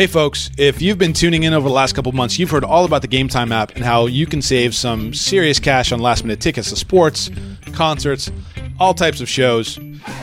[0.00, 2.86] Hey, folks, if you've been tuning in over the last couple months, you've heard all
[2.86, 6.24] about the Game Time app and how you can save some serious cash on last
[6.24, 7.30] minute tickets to sports,
[7.74, 8.32] concerts,
[8.78, 9.78] all types of shows.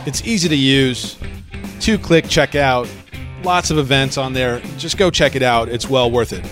[0.07, 1.15] It's easy to use,
[1.79, 2.89] two click checkout,
[3.43, 4.61] lots of events on there.
[4.79, 6.43] Just go check it out, it's well worth it.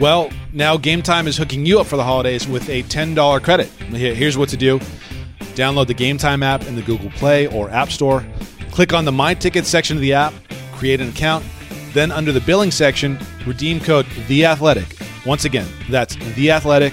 [0.00, 3.68] Well, now Game Time is hooking you up for the holidays with a $10 credit.
[3.68, 4.80] Here's what to do
[5.54, 8.26] download the Game Time app in the Google Play or App Store,
[8.72, 10.34] click on the My Tickets section of the app,
[10.72, 11.44] create an account
[11.94, 14.98] then under the billing section, redeem code The Athletic.
[15.24, 16.92] Once again, that's The Athletic,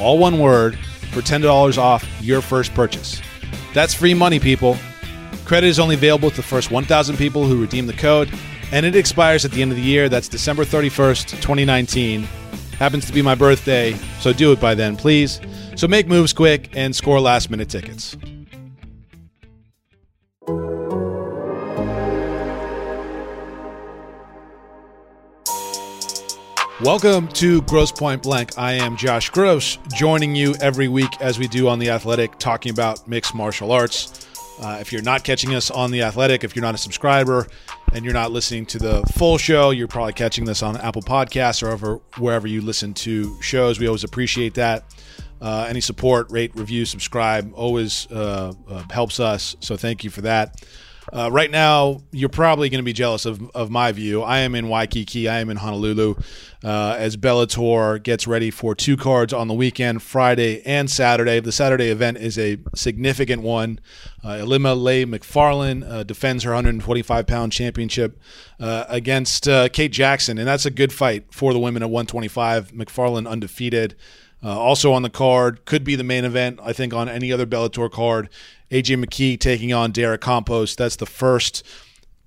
[0.00, 0.78] all one word,
[1.12, 3.20] for $10 off your first purchase.
[3.74, 4.76] That's free money, people.
[5.44, 8.30] Credit is only available to the first 1,000 people who redeem the code,
[8.72, 10.08] and it expires at the end of the year.
[10.08, 12.22] That's December 31st, 2019.
[12.78, 15.40] Happens to be my birthday, so do it by then, please.
[15.76, 18.16] So make moves quick and score last minute tickets.
[26.82, 28.58] Welcome to Grosse Point Blank.
[28.58, 32.70] I am Josh Gross, joining you every week as we do on The Athletic, talking
[32.70, 34.28] about mixed martial arts.
[34.60, 37.46] Uh, if you're not catching us on The Athletic, if you're not a subscriber
[37.94, 41.62] and you're not listening to the full show, you're probably catching this on Apple Podcasts
[41.62, 43.80] or over, wherever you listen to shows.
[43.80, 44.84] We always appreciate that.
[45.40, 49.56] Uh, any support, rate, review, subscribe always uh, uh helps us.
[49.60, 50.62] So thank you for that.
[51.12, 54.22] Uh, right now, you're probably going to be jealous of, of my view.
[54.22, 55.28] I am in Waikiki.
[55.28, 56.14] I am in Honolulu
[56.64, 61.38] uh, as Bellator gets ready for two cards on the weekend, Friday and Saturday.
[61.38, 63.78] The Saturday event is a significant one.
[64.24, 68.20] Uh, Ilima-Lei Macfarlane uh, defends her 125 pound championship
[68.58, 72.74] uh, against uh, Kate Jackson, and that's a good fight for the women at 125.
[72.74, 73.94] Macfarlane undefeated.
[74.44, 77.46] Uh, also on the card, could be the main event, I think, on any other
[77.46, 78.28] Bellator card.
[78.70, 80.74] AJ McKee taking on Derek Campos.
[80.76, 81.64] That's the first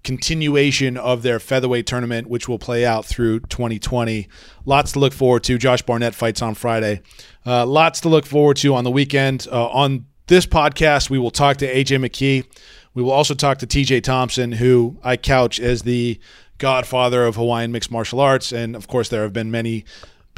[0.03, 4.27] continuation of their featherweight tournament, which will play out through 2020.
[4.65, 5.57] Lots to look forward to.
[5.57, 7.01] Josh Barnett fights on Friday.
[7.45, 9.47] Uh, lots to look forward to on the weekend.
[9.51, 12.45] Uh, on this podcast, we will talk to AJ McKee.
[12.93, 16.19] We will also talk to TJ Thompson, who I couch as the
[16.57, 18.51] godfather of Hawaiian mixed martial arts.
[18.51, 19.85] And of course, there have been many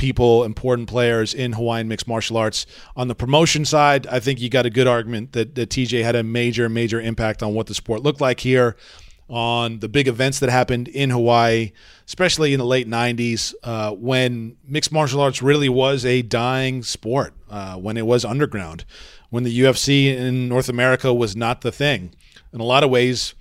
[0.02, 2.66] people, important players in Hawaiian mixed martial arts.
[2.96, 6.16] On the promotion side, I think you got a good argument that, that TJ had
[6.16, 8.76] a major, major impact on what the sport looked like here,
[9.30, 11.72] on the big events that happened in Hawaii,
[12.08, 17.36] especially in the late 90s uh, when mixed martial arts really was a dying sport,
[17.52, 18.84] uh, when it was underground,
[19.30, 22.12] when the UFC in North America was not the thing.
[22.52, 23.36] In a lot of ways,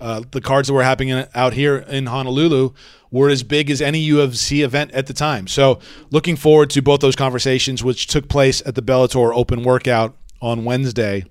[0.00, 2.70] uh, the cards that were happening out here in Honolulu
[3.10, 5.46] were as big as any UFC event at the time.
[5.46, 5.78] So,
[6.10, 10.64] looking forward to both those conversations, which took place at the Bellator Open Workout on
[10.64, 11.24] Wednesday.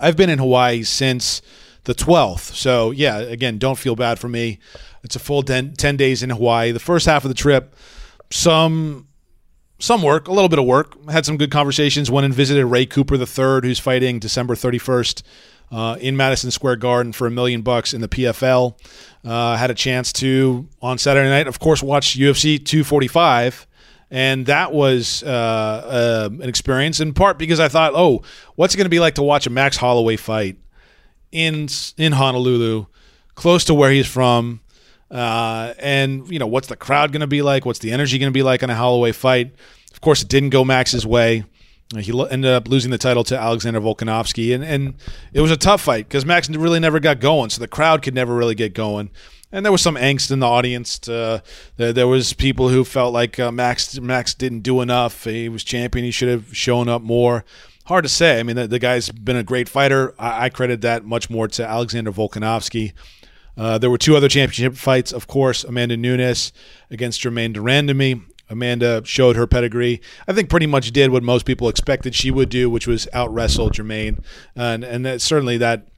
[0.00, 1.42] I've been in Hawaii since
[1.84, 2.54] the 12th.
[2.54, 4.58] So, yeah, again, don't feel bad for me.
[5.02, 6.72] It's a full 10, 10 days in Hawaii.
[6.72, 7.76] The first half of the trip,
[8.30, 9.08] some
[9.78, 10.96] some work, a little bit of work.
[11.10, 12.10] Had some good conversations.
[12.10, 15.22] Went and visited Ray Cooper III, who's fighting December 31st
[15.70, 18.78] uh, in Madison Square Garden for a million bucks in the PFL.
[19.24, 23.66] Uh, had a chance to on Saturday night, of course, watch UFC 245
[24.14, 28.22] and that was uh, uh, an experience in part because I thought, oh,
[28.54, 30.56] what's it going to be like to watch a Max Holloway fight
[31.32, 32.86] in in Honolulu,
[33.34, 34.60] close to where he's from,
[35.10, 37.66] uh, and you know what's the crowd going to be like?
[37.66, 39.52] What's the energy going to be like on a Holloway fight?
[39.92, 41.44] Of course, it didn't go Max's way.
[41.98, 44.94] He ended up losing the title to Alexander Volkanovski, and, and
[45.32, 48.14] it was a tough fight because Max really never got going, so the crowd could
[48.14, 49.10] never really get going.
[49.52, 50.98] And there was some angst in the audience.
[51.00, 51.42] To,
[51.76, 55.24] there, there, was people who felt like uh, Max Max didn't do enough.
[55.24, 56.04] He was champion.
[56.04, 57.44] He should have shown up more.
[57.86, 58.40] Hard to say.
[58.40, 60.14] I mean, the, the guy's been a great fighter.
[60.18, 62.94] I, I, credit that much more to Alexander Volkanovski.
[63.56, 65.62] Uh, there were two other championship fights, of course.
[65.62, 66.52] Amanda Nunes
[66.90, 68.22] against Germaine de Randamie.
[68.54, 70.00] Amanda showed her pedigree.
[70.26, 73.32] I think pretty much did what most people expected she would do, which was out
[73.34, 74.20] wrestle Germaine,
[74.56, 75.88] and and that, certainly that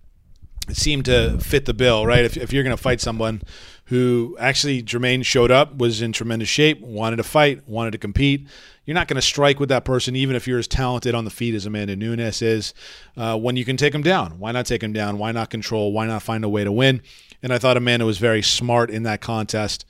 [0.72, 2.25] seemed to fit the bill, right?
[2.25, 3.43] If, if you're going to fight someone
[3.84, 8.49] who actually Germaine showed up, was in tremendous shape, wanted to fight, wanted to compete,
[8.85, 11.31] you're not going to strike with that person, even if you're as talented on the
[11.31, 12.75] feet as Amanda Nunes is.
[13.17, 15.19] Uh, when you can take him down, why not take him down?
[15.19, 15.93] Why not control?
[15.93, 17.00] Why not find a way to win?
[17.43, 19.85] And I thought Amanda was very smart in that contest.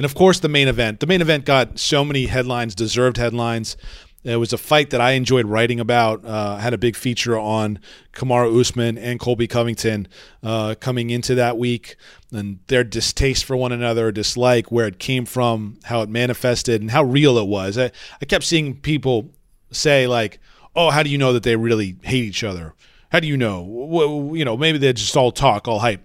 [0.00, 1.00] And of course, the main event.
[1.00, 3.76] The main event got so many headlines, deserved headlines.
[4.24, 6.24] It was a fight that I enjoyed writing about.
[6.24, 7.80] Uh, had a big feature on
[8.14, 10.08] Kamaru Usman and Colby Covington
[10.42, 11.96] uh, coming into that week,
[12.32, 16.92] and their distaste for one another, dislike, where it came from, how it manifested, and
[16.92, 17.76] how real it was.
[17.76, 17.92] I,
[18.22, 19.28] I kept seeing people
[19.70, 20.40] say like,
[20.74, 22.72] "Oh, how do you know that they really hate each other?
[23.12, 23.60] How do you know?
[23.60, 26.02] Well, you know, maybe they're just all talk, all hype."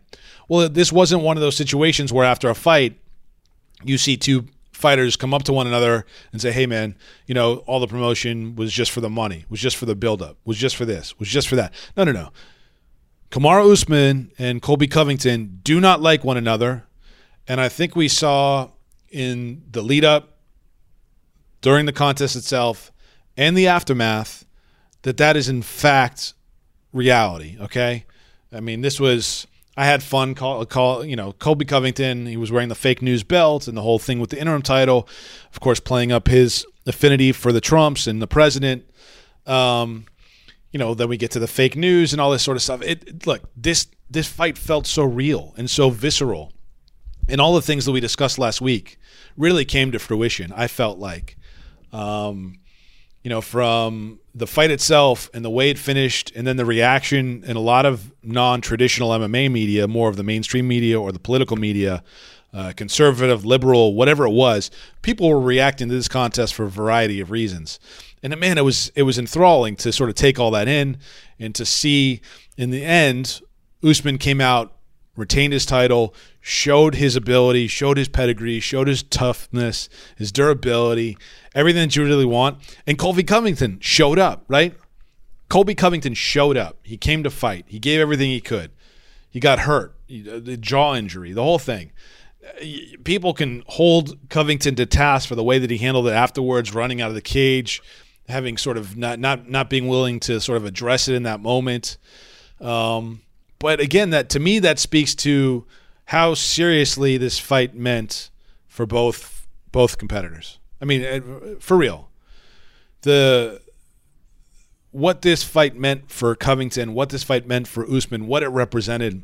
[0.50, 3.00] Well, this wasn't one of those situations where after a fight
[3.83, 6.95] you see two fighters come up to one another and say, "Hey, man,
[7.27, 10.38] you know, all the promotion was just for the money, was just for the buildup,
[10.45, 12.31] was just for this, was just for that." No, no, no.
[13.31, 16.86] Kamaru Usman and Colby Covington do not like one another,
[17.48, 18.69] and I think we saw
[19.10, 20.38] in the lead up,
[21.62, 22.92] during the contest itself,
[23.36, 24.45] and the aftermath
[25.01, 26.33] that that is in fact
[26.94, 27.57] reality.
[27.60, 28.06] Okay,
[28.51, 30.36] I mean, this was I had fun.
[30.36, 32.25] Call, call you know Colby Covington.
[32.25, 35.07] He was wearing the fake news belt and the whole thing with the interim title,
[35.51, 38.86] of course, playing up his affinity for the Trumps and the president.
[39.45, 40.06] Um,
[40.72, 42.81] you know, then we get to the fake news and all this sort of stuff.
[42.81, 46.54] It look this this fight felt so real and so visceral,
[47.27, 48.98] and all the things that we discussed last week
[49.36, 50.51] really came to fruition.
[50.54, 51.38] I felt like.
[51.92, 52.60] Um,
[53.25, 57.44] you know, from the fight itself and the way it finished, and then the reaction
[57.48, 61.18] in a lot of non traditional MMA media, more of the mainstream media or the
[61.18, 62.04] political media,
[62.54, 64.69] uh, conservative, liberal, whatever it was,
[65.01, 67.80] people were reacting to this contest for a variety of reasons.
[68.22, 71.00] And man, it was it was enthralling to sort of take all that in
[71.39, 72.22] and to see
[72.57, 73.42] in the end,
[73.83, 74.75] Usman came out,
[75.16, 76.13] retained his title,
[76.47, 81.18] showed his ability, showed his pedigree, showed his toughness, his durability,
[81.56, 82.59] everything that you really want.
[82.86, 84.75] And Colby Covington showed up, right?
[85.50, 86.77] Colby Covington showed up.
[86.83, 87.65] He came to fight.
[87.68, 88.69] He gave everything he could.
[89.27, 91.92] He got hurt, the jaw injury, the whole thing.
[93.03, 97.01] People can hold Covington to task for the way that he handled it afterwards, running
[97.01, 97.81] out of the cage,
[98.30, 101.39] having sort of not not not being willing to sort of address it in that
[101.39, 101.98] moment.
[102.62, 103.24] Um,
[103.57, 105.65] but again, that to me that speaks to
[106.05, 108.29] how seriously this fight meant
[108.67, 110.59] for both both competitors.
[110.81, 112.09] I mean, uh, for real.
[113.01, 113.61] The
[114.91, 119.23] what this fight meant for Covington, what this fight meant for Usman, what it represented.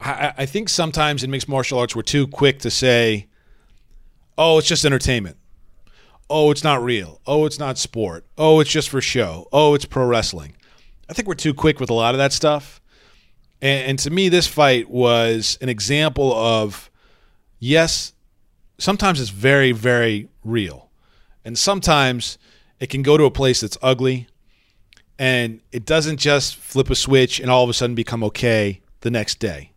[0.00, 3.28] I, I think sometimes in mixed martial arts we're too quick to say,
[4.36, 5.36] "Oh, it's just entertainment."
[6.28, 7.20] Oh, it's not real.
[7.26, 8.24] Oh, it's not sport.
[8.38, 9.48] Oh, it's just for show.
[9.52, 10.54] Oh, it's pro wrestling.
[11.08, 12.79] I think we're too quick with a lot of that stuff.
[13.62, 16.90] And, and to me, this fight was an example of
[17.58, 18.12] yes,
[18.78, 20.90] sometimes it's very, very real.
[21.44, 22.38] And sometimes
[22.78, 24.26] it can go to a place that's ugly
[25.18, 29.10] and it doesn't just flip a switch and all of a sudden become okay the
[29.10, 29.72] next day.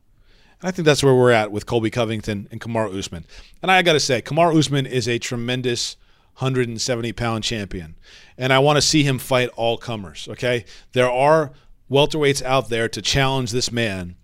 [0.61, 3.25] And I think that's where we're at with Colby Covington and Kamaru Usman.
[3.61, 5.97] And I got to say, Kamaru Usman is a tremendous
[6.37, 7.95] 170 pound champion.
[8.37, 10.63] And I want to see him fight all comers, okay?
[10.93, 11.51] There are
[11.93, 14.15] welterweights out there to challenge this man,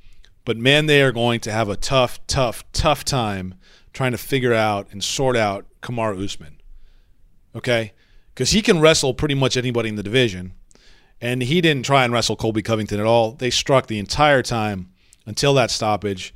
[0.44, 3.54] but man, they are going to have a tough, tough, tough time
[3.94, 6.60] trying to figure out and sort out Kamaru Usman.
[7.56, 7.94] Okay?
[8.34, 10.54] Because he can wrestle pretty much anybody in the division.
[11.22, 13.34] And he didn't try and wrestle Colby Covington at all.
[13.34, 14.90] They struck the entire time
[15.26, 16.34] until that stoppage.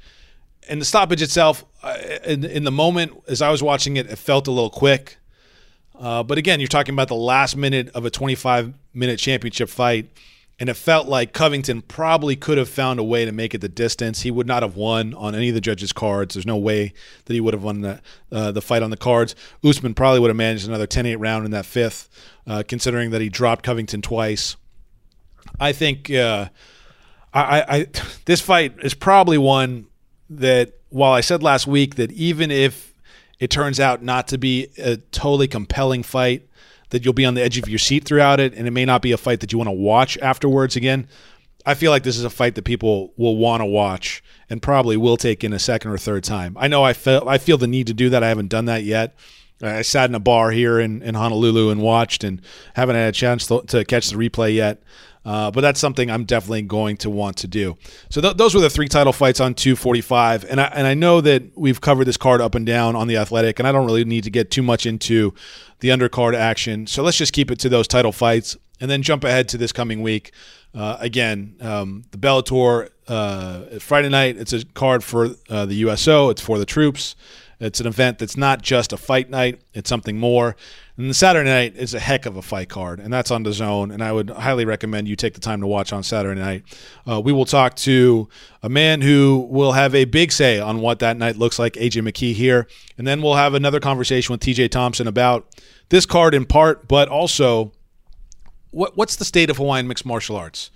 [0.69, 4.17] And the stoppage itself, uh, in, in the moment, as I was watching it, it
[4.17, 5.17] felt a little quick.
[5.97, 10.11] Uh, but again, you're talking about the last minute of a 25 minute championship fight
[10.59, 13.69] and it felt like Covington probably could have found a way to make it the
[13.69, 14.21] distance.
[14.21, 16.35] He would not have won on any of the judges' cards.
[16.35, 16.93] There's no way
[17.25, 18.01] that he would have won the,
[18.31, 19.35] uh, the fight on the cards.
[19.63, 22.07] Usman probably would have managed another 10-8 round in that fifth,
[22.45, 24.55] uh, considering that he dropped Covington twice.
[25.59, 26.49] I think uh,
[27.33, 27.87] I, I
[28.25, 29.87] this fight is probably one
[30.29, 32.93] that while I said last week that even if
[33.39, 36.47] it turns out not to be a totally compelling fight,
[36.93, 39.01] that you'll be on the edge of your seat throughout it, and it may not
[39.01, 41.07] be a fight that you want to watch afterwards again.
[41.65, 44.95] I feel like this is a fight that people will want to watch and probably
[44.95, 46.55] will take in a second or third time.
[46.59, 48.21] I know I feel I feel the need to do that.
[48.21, 49.17] I haven't done that yet.
[49.59, 52.41] I sat in a bar here in, in Honolulu and watched, and
[52.75, 54.83] haven't had a chance to, to catch the replay yet.
[55.25, 57.77] Uh, but that's something I'm definitely going to want to do.
[58.09, 61.21] So th- those were the three title fights on 245, and I and I know
[61.21, 64.03] that we've covered this card up and down on the Athletic, and I don't really
[64.03, 65.33] need to get too much into
[65.79, 66.87] the undercard action.
[66.87, 69.71] So let's just keep it to those title fights, and then jump ahead to this
[69.71, 70.31] coming week.
[70.75, 74.37] Uh, again, um, the Bellator uh, Friday night.
[74.37, 76.29] It's a card for uh, the USO.
[76.29, 77.15] It's for the troops.
[77.59, 79.61] It's an event that's not just a fight night.
[79.73, 80.55] It's something more.
[80.95, 83.91] And Saturday night is a heck of a fight card, and that's on DAZN.
[83.91, 86.63] And I would highly recommend you take the time to watch on Saturday night.
[87.09, 88.29] Uh, we will talk to
[88.61, 92.07] a man who will have a big say on what that night looks like, AJ
[92.07, 95.47] McKee here, and then we'll have another conversation with TJ Thompson about
[95.89, 97.71] this card in part, but also
[98.69, 100.69] what what's the state of Hawaiian mixed martial arts?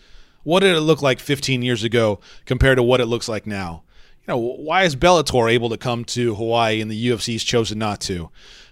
[0.44, 3.84] What did it look like 15 years ago compared to what it looks like now?
[4.22, 8.00] You know, why is Bellator able to come to Hawaii and the UFC's chosen not
[8.02, 8.30] to?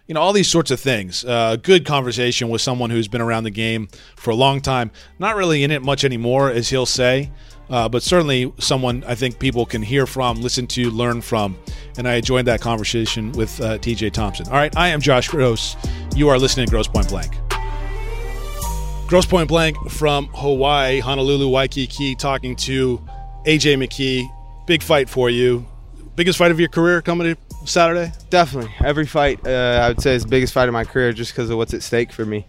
[0.07, 1.25] You know, all these sorts of things.
[1.25, 4.91] Uh, good conversation with someone who's been around the game for a long time.
[5.17, 7.31] Not really in it much anymore, as he'll say,
[7.69, 11.57] uh, but certainly someone I think people can hear from, listen to, learn from.
[11.97, 14.47] And I joined that conversation with uh, TJ Thompson.
[14.47, 15.75] All right, I am Josh Gross.
[16.15, 17.35] You are listening to Gross Point Blank.
[19.07, 22.99] Gross Point Blank from Hawaii, Honolulu, Waikiki, talking to
[23.45, 24.27] AJ McKee.
[24.67, 25.65] Big fight for you.
[26.15, 28.11] Biggest fight of your career coming Saturday?
[28.29, 28.73] Definitely.
[28.83, 31.49] Every fight, uh, I would say, is the biggest fight of my career just because
[31.49, 32.45] of what's at stake for me.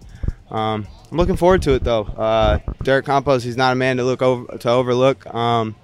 [0.50, 2.04] Um, I'm looking forward to it, though.
[2.04, 5.26] Uh, Derek Campos, he's not a man to look over to overlook.
[5.34, 5.76] Um,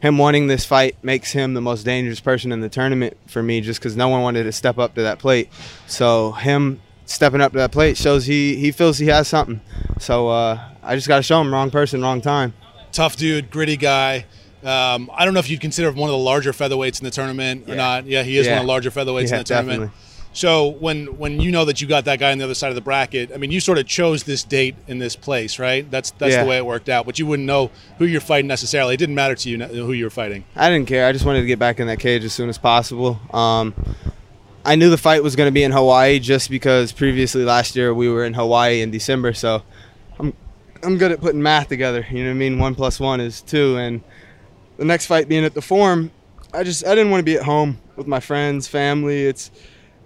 [0.00, 3.60] him wanting this fight makes him the most dangerous person in the tournament for me,
[3.60, 5.50] just because no one wanted to step up to that plate.
[5.86, 9.60] So him stepping up to that plate shows he he feels he has something.
[9.98, 12.54] So uh, I just got to show him wrong person, wrong time.
[12.92, 14.26] Tough dude, gritty guy.
[14.66, 17.10] Um, I don't know if you'd consider him one of the larger featherweights in the
[17.10, 18.06] tournament or not.
[18.06, 18.52] Yeah, he is yeah.
[18.52, 19.80] one of the larger featherweights yeah, in the tournament.
[19.80, 20.02] Definitely.
[20.32, 22.74] So when when you know that you got that guy on the other side of
[22.74, 25.90] the bracket, I mean, you sort of chose this date in this place, right?
[25.90, 27.06] That's that's the way it worked out.
[27.06, 28.92] But you wouldn't know who you're fighting necessarily.
[28.92, 30.44] It didn't matter to you who you were fighting.
[30.54, 31.06] I didn't care.
[31.06, 33.18] I just wanted to get back in that cage as soon as possible.
[33.32, 33.74] Um,
[34.62, 37.94] I knew the fight was going to be in Hawaii just because previously last year
[37.94, 39.32] we were in Hawaii in December.
[39.32, 39.62] So
[40.18, 40.34] I'm
[40.82, 42.06] I'm good at putting math together.
[42.10, 42.58] You know what I mean?
[42.58, 44.02] One plus one is two, and
[44.76, 46.10] the next fight being at the Forum,
[46.52, 49.26] I just I didn't want to be at home with my friends, family.
[49.26, 49.50] It's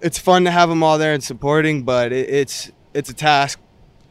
[0.01, 3.59] it's fun to have them all there and supporting, but it, it's it's a task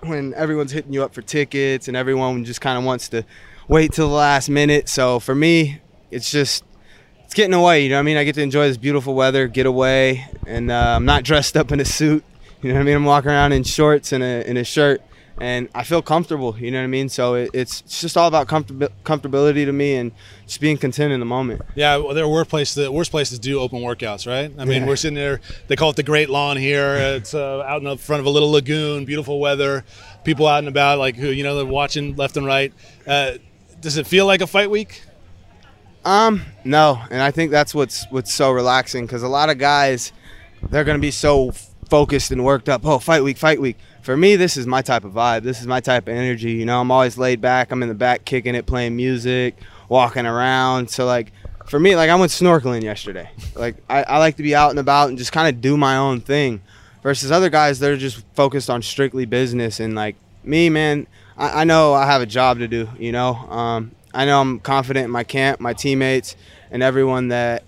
[0.00, 3.24] when everyone's hitting you up for tickets and everyone just kind of wants to
[3.68, 4.88] wait till the last minute.
[4.88, 6.64] So for me, it's just
[7.24, 7.84] it's getting away.
[7.84, 8.16] You know what I mean?
[8.16, 11.72] I get to enjoy this beautiful weather, get away, and uh, I'm not dressed up
[11.72, 12.24] in a suit.
[12.62, 12.96] You know what I mean?
[12.96, 15.02] I'm walking around in shorts and a, in a shirt,
[15.40, 16.56] and I feel comfortable.
[16.58, 17.08] You know what I mean?
[17.08, 20.12] So it, it's, it's just all about comfort- comfortability to me and
[20.46, 21.62] just being content in the moment.
[21.74, 22.74] Yeah, well, there are worst places.
[22.74, 24.52] The worst places do open workouts, right?
[24.58, 24.88] I mean, yeah.
[24.88, 25.40] we're sitting there.
[25.68, 26.98] They call it the Great Lawn here.
[27.10, 29.84] It's uh, out in the front of a little lagoon, beautiful weather,
[30.22, 32.72] people out and about, like who you know, they're watching left and right.
[33.06, 33.32] Uh,
[33.80, 35.02] does it feel like a fight week?
[36.04, 40.12] Um, no, and I think that's what's what's so relaxing because a lot of guys
[40.70, 41.52] they're gonna be so
[41.88, 42.86] focused and worked up.
[42.86, 43.76] Oh, fight week, fight week.
[44.02, 45.42] For me, this is my type of vibe.
[45.42, 46.52] This is my type of energy.
[46.52, 47.70] You know, I'm always laid back.
[47.70, 49.56] I'm in the back kicking it, playing music,
[49.88, 50.90] walking around.
[50.90, 51.32] So like,
[51.66, 53.30] for me, like I went snorkeling yesterday.
[53.54, 55.96] Like I, I like to be out and about and just kind of do my
[55.96, 56.62] own thing.
[57.02, 59.80] Versus other guys, they're just focused on strictly business.
[59.80, 62.88] And like me, man, I, I know I have a job to do.
[62.98, 66.36] You know, um, I know I'm confident in my camp, my teammates,
[66.70, 67.64] and everyone that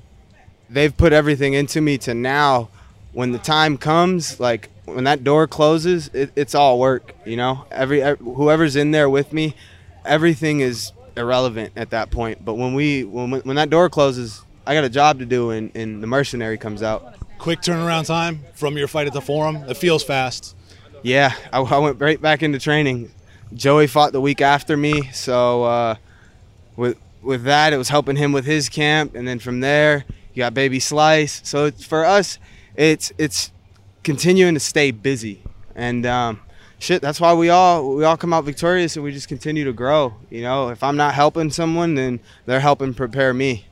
[0.68, 2.70] they've put everything into me to now.
[3.12, 7.14] When the time comes, like when that door closes, it, it's all work.
[7.24, 9.54] You know, every whoever's in there with me,
[10.04, 12.44] everything is irrelevant at that point.
[12.44, 15.70] But when we when when that door closes, I got a job to do, and,
[15.74, 17.16] and the mercenary comes out.
[17.38, 19.56] Quick turnaround time from your fight at the forum.
[19.68, 20.56] It feels fast.
[21.02, 23.10] Yeah, I, I went right back into training.
[23.54, 25.64] Joey fought the week after me, so.
[25.64, 25.94] Uh,
[26.76, 30.40] with with that, it was helping him with his camp, and then from there, you
[30.40, 31.40] got Baby Slice.
[31.44, 32.38] So for us,
[32.74, 33.52] it's it's
[34.02, 35.42] continuing to stay busy,
[35.74, 36.40] and um,
[36.78, 39.72] shit, that's why we all we all come out victorious, and we just continue to
[39.72, 40.14] grow.
[40.30, 43.66] You know, if I'm not helping someone, then they're helping prepare me.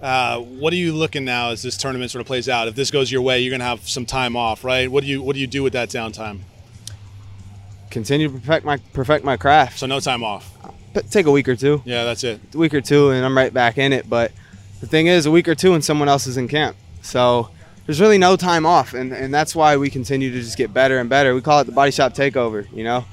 [0.00, 2.66] Uh, what are you looking now as this tournament sort of plays out?
[2.66, 4.90] If this goes your way, you're going to have some time off, right?
[4.90, 6.40] What do you what do you do with that downtime?
[7.90, 9.78] Continue to perfect my perfect my craft.
[9.78, 10.52] So no time off
[11.00, 11.82] take a week or two.
[11.84, 12.40] Yeah, that's it.
[12.54, 14.08] A week or two, and I'm right back in it.
[14.08, 14.32] But
[14.80, 16.76] the thing is, a week or two, and someone else is in camp.
[17.02, 17.50] So
[17.86, 20.98] there's really no time off, and, and that's why we continue to just get better
[20.98, 21.34] and better.
[21.34, 22.66] We call it the body shop takeover.
[22.72, 23.04] You know,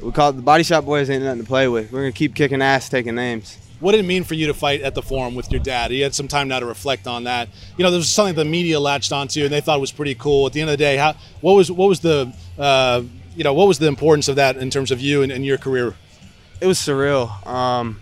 [0.00, 1.92] we call it the body shop boys ain't nothing to play with.
[1.92, 3.58] We're gonna keep kicking ass, taking names.
[3.80, 5.90] What did it mean for you to fight at the forum with your dad?
[5.90, 7.48] You had some time now to reflect on that.
[7.76, 10.46] You know, there was something the media latched onto, and they thought was pretty cool.
[10.46, 13.02] At the end of the day, how what was what was the uh,
[13.34, 15.58] you know what was the importance of that in terms of you and, and your
[15.58, 15.96] career?
[16.62, 17.44] it was surreal.
[17.44, 18.00] Um,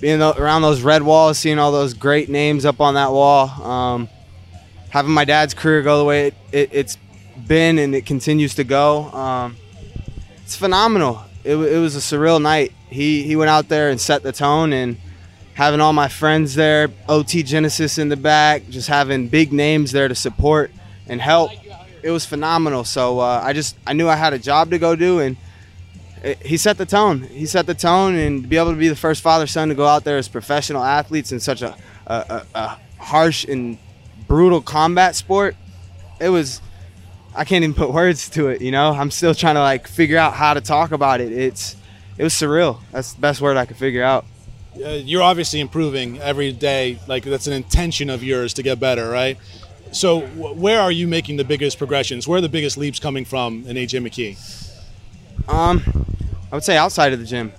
[0.00, 4.08] being around those red walls, seeing all those great names up on that wall, um,
[4.90, 8.64] having my dad's career go the way it, has it, been and it continues to
[8.64, 9.04] go.
[9.04, 9.56] Um,
[10.44, 11.22] it's phenomenal.
[11.42, 12.72] It, it, was a surreal night.
[12.88, 14.98] He he went out there and set the tone, and
[15.54, 20.08] having all my friends there, OT Genesis in the back, just having big names there
[20.08, 20.70] to support
[21.06, 21.52] and help.
[22.02, 22.84] It was phenomenal.
[22.84, 25.36] So uh, I just I knew I had a job to go do, and
[26.44, 27.22] he set the tone.
[27.22, 29.74] He set the tone, and to be able to be the first father son to
[29.74, 33.78] go out there as professional athletes in such a, a, a, harsh and
[34.30, 35.56] brutal combat sport,
[36.20, 36.62] it was.
[37.34, 38.62] I can't even put words to it.
[38.62, 41.32] You know, I'm still trying to like figure out how to talk about it.
[41.32, 41.76] It's
[42.16, 42.78] it was surreal.
[42.92, 44.24] That's the best word I could figure out.
[44.76, 47.00] Uh, you're obviously improving every day.
[47.08, 49.36] Like that's an intention of yours to get better, right?
[49.92, 52.28] so where are you making the biggest progressions?
[52.28, 55.52] Where are the biggest leaps coming from in AJ McKee?
[55.52, 56.06] Um,
[56.52, 57.52] I would say outside of the gym.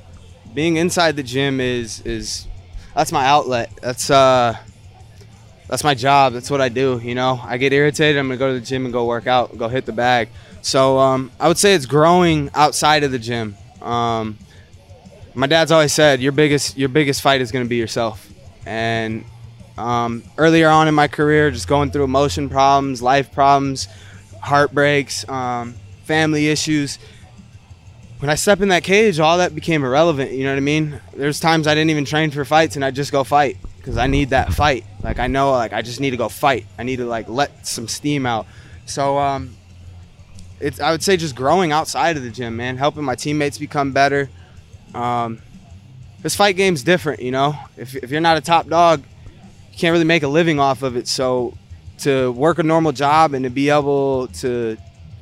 [0.53, 2.47] Being inside the gym is is
[2.95, 3.69] that's my outlet.
[3.81, 4.55] That's uh
[5.71, 6.33] that's my job.
[6.33, 6.99] That's what I do.
[7.01, 8.19] You know, I get irritated.
[8.19, 10.27] I'm gonna go to the gym and go work out, go hit the bag.
[10.61, 13.55] So um, I would say it's growing outside of the gym.
[13.81, 14.37] Um,
[15.33, 18.29] my dad's always said your biggest your biggest fight is gonna be yourself.
[18.65, 19.23] And
[19.77, 23.87] um, earlier on in my career, just going through emotion problems, life problems,
[24.41, 26.99] heartbreaks, um, family issues.
[28.19, 30.33] When I step in that cage, all that became irrelevant.
[30.33, 30.99] You know what I mean?
[31.15, 34.05] There's times I didn't even train for fights, and I just go fight because I
[34.05, 34.85] need that fight.
[35.03, 36.65] Like I know, like I just need to go fight.
[36.77, 38.45] I need to like let some steam out.
[38.85, 39.55] So um,
[40.59, 43.91] it's I would say just growing outside of the gym, man, helping my teammates become
[43.91, 44.29] better.
[44.93, 45.41] Um,
[46.21, 47.55] this fight game's different, you know.
[47.75, 49.03] If if you're not a top dog,
[49.71, 51.07] you can't really make a living off of it.
[51.07, 51.57] So
[51.99, 54.77] to work a normal job and to be able to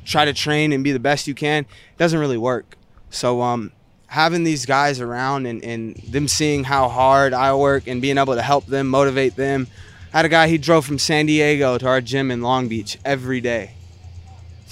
[0.06, 1.66] try to train and be the best you can
[1.98, 2.76] doesn't really work.
[3.10, 3.72] So um,
[4.10, 8.34] having these guys around and, and them seeing how hard I work and being able
[8.34, 9.68] to help them, motivate them.
[10.12, 12.98] I had a guy, he drove from San Diego to our gym in Long Beach
[13.06, 13.72] every day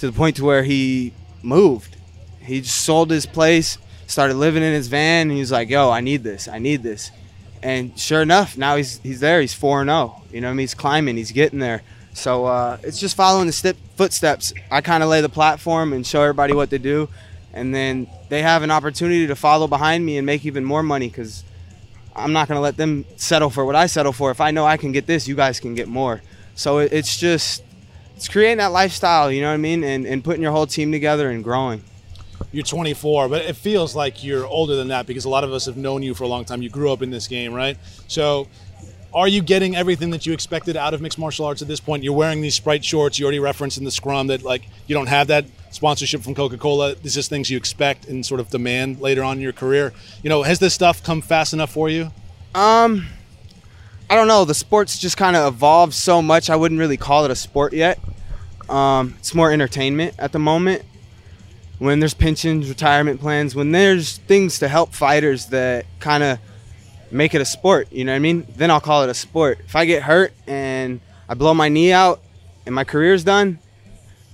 [0.00, 1.96] to the point to where he moved.
[2.40, 3.78] He just sold his place,
[4.08, 7.12] started living in his van, and he's like, yo, I need this, I need this.
[7.62, 9.40] And sure enough, now he's he's there.
[9.40, 10.22] He's 4 0.
[10.32, 10.60] You know I mean?
[10.60, 11.82] He's climbing, he's getting there.
[12.12, 14.52] So uh, it's just following the step, footsteps.
[14.70, 17.08] I kind of lay the platform and show everybody what to do
[17.52, 21.08] and then they have an opportunity to follow behind me and make even more money
[21.08, 21.44] because
[22.14, 24.30] I'm not going to let them settle for what I settle for.
[24.30, 26.20] If I know I can get this, you guys can get more.
[26.54, 27.62] So it's just
[28.16, 30.90] it's creating that lifestyle, you know what I mean, and, and putting your whole team
[30.90, 31.84] together and growing.
[32.50, 35.66] You're 24, but it feels like you're older than that because a lot of us
[35.66, 36.62] have known you for a long time.
[36.62, 37.78] You grew up in this game, right?
[38.08, 38.48] So
[39.14, 42.02] are you getting everything that you expected out of mixed martial arts at this point?
[42.02, 43.18] You're wearing these Sprite shorts.
[43.18, 46.94] You already referenced in the scrum that like you don't have that sponsorship from Coca-Cola.
[46.96, 49.92] This is things you expect and sort of demand later on in your career.
[50.22, 52.10] You know, has this stuff come fast enough for you?
[52.54, 53.06] Um,
[54.10, 54.44] I don't know.
[54.44, 56.50] The sport's just kind of evolved so much.
[56.50, 57.98] I wouldn't really call it a sport yet.
[58.68, 60.82] Um, it's more entertainment at the moment.
[61.78, 66.38] When there's pensions, retirement plans, when there's things to help fighters that kind of
[67.10, 67.92] make it a sport.
[67.92, 68.46] You know what I mean?
[68.56, 69.60] Then I'll call it a sport.
[69.64, 72.20] If I get hurt and I blow my knee out
[72.66, 73.58] and my career's done,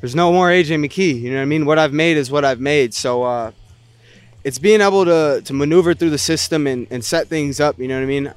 [0.04, 1.18] there's no more AJ McKee.
[1.18, 1.64] You know what I mean?
[1.64, 2.92] What I've made is what I've made.
[2.92, 3.52] So uh,
[4.44, 7.78] it's being able to, to maneuver through the system and, and set things up.
[7.78, 8.34] You know what I mean?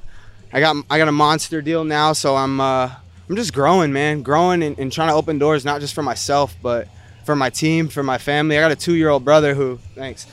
[0.50, 2.90] I got I got a monster deal now, so I'm uh,
[3.28, 6.56] I'm just growing, man, growing and, and trying to open doors not just for myself,
[6.62, 6.88] but
[7.26, 8.56] for my team, for my family.
[8.56, 10.26] I got a two year old brother who, thanks,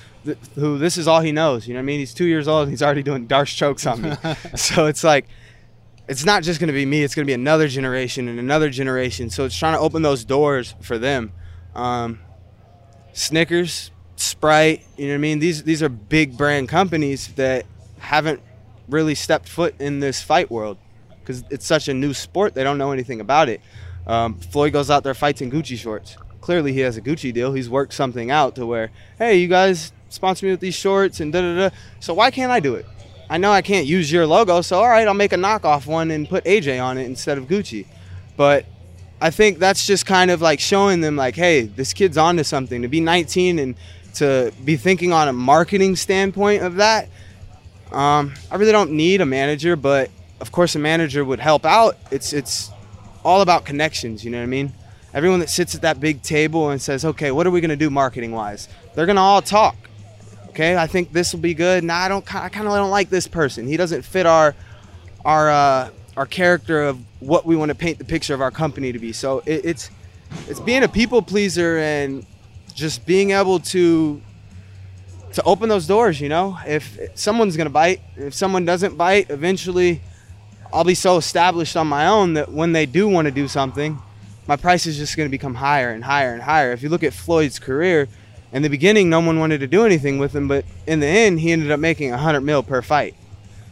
[0.55, 1.67] who this is all he knows.
[1.67, 1.99] You know what I mean?
[1.99, 4.13] He's two years old and he's already doing Darce chokes on me.
[4.55, 5.25] so it's like,
[6.07, 7.03] it's not just going to be me.
[7.03, 9.29] It's going to be another generation and another generation.
[9.29, 11.31] So it's trying to open those doors for them.
[11.73, 12.19] Um,
[13.13, 15.39] Snickers, Sprite, you know what I mean?
[15.39, 17.65] These these are big brand companies that
[17.99, 18.41] haven't
[18.87, 20.77] really stepped foot in this fight world
[21.19, 22.53] because it's such a new sport.
[22.53, 23.61] They don't know anything about it.
[24.05, 26.17] Um, Floyd goes out there fights in Gucci shorts.
[26.41, 27.53] Clearly, he has a Gucci deal.
[27.53, 31.33] He's worked something out to where, hey, you guys sponsor me with these shorts and
[31.33, 31.75] da da da.
[31.99, 32.85] So why can't I do it?
[33.29, 36.11] I know I can't use your logo, so all right, I'll make a knockoff one
[36.11, 37.87] and put AJ on it instead of Gucci.
[38.37, 38.65] But
[39.21, 42.81] I think that's just kind of like showing them like, hey, this kid's onto something.
[42.81, 43.75] To be 19 and
[44.15, 47.09] to be thinking on a marketing standpoint of that,
[47.91, 51.97] um, I really don't need a manager, but of course a manager would help out.
[52.11, 52.71] It's it's
[53.23, 54.73] all about connections, you know what I mean?
[55.13, 57.89] Everyone that sits at that big table and says, okay, what are we gonna do
[57.89, 58.67] marketing wise?
[58.93, 59.75] They're gonna all talk
[60.55, 61.83] okay, I think this will be good.
[61.83, 62.23] Nah, I don't.
[62.33, 63.67] I kind of don't like this person.
[63.67, 64.55] He doesn't fit our
[65.25, 68.93] our uh, our character of what we want to paint the picture of our company
[68.93, 69.11] to be.
[69.11, 69.89] So it, it's
[70.47, 72.25] it's being a people pleaser and
[72.73, 74.21] just being able to
[75.33, 76.21] to open those doors.
[76.21, 80.01] You know, if someone's gonna bite, if someone doesn't bite, eventually
[80.73, 83.99] I'll be so established on my own that when they do want to do something,
[84.47, 86.71] my price is just gonna become higher and higher and higher.
[86.71, 88.07] If you look at Floyd's career
[88.51, 91.39] in the beginning, no one wanted to do anything with him, but in the end,
[91.39, 93.15] he ended up making 100 mil per fight.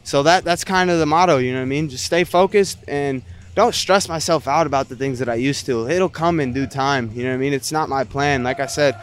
[0.04, 1.90] So that that's kind of the motto, you know what I mean?
[1.90, 3.24] Just stay focused and
[3.56, 5.88] don't stress myself out about the things that I used to.
[5.88, 7.54] It'll come in due time, you know what I mean?
[7.54, 8.44] It's not my plan.
[8.44, 9.00] Like I said,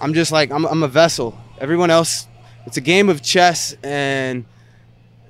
[0.00, 1.38] I'm just like I'm, I'm a vessel.
[1.58, 2.28] Everyone else,
[2.66, 4.44] it's a game of chess, and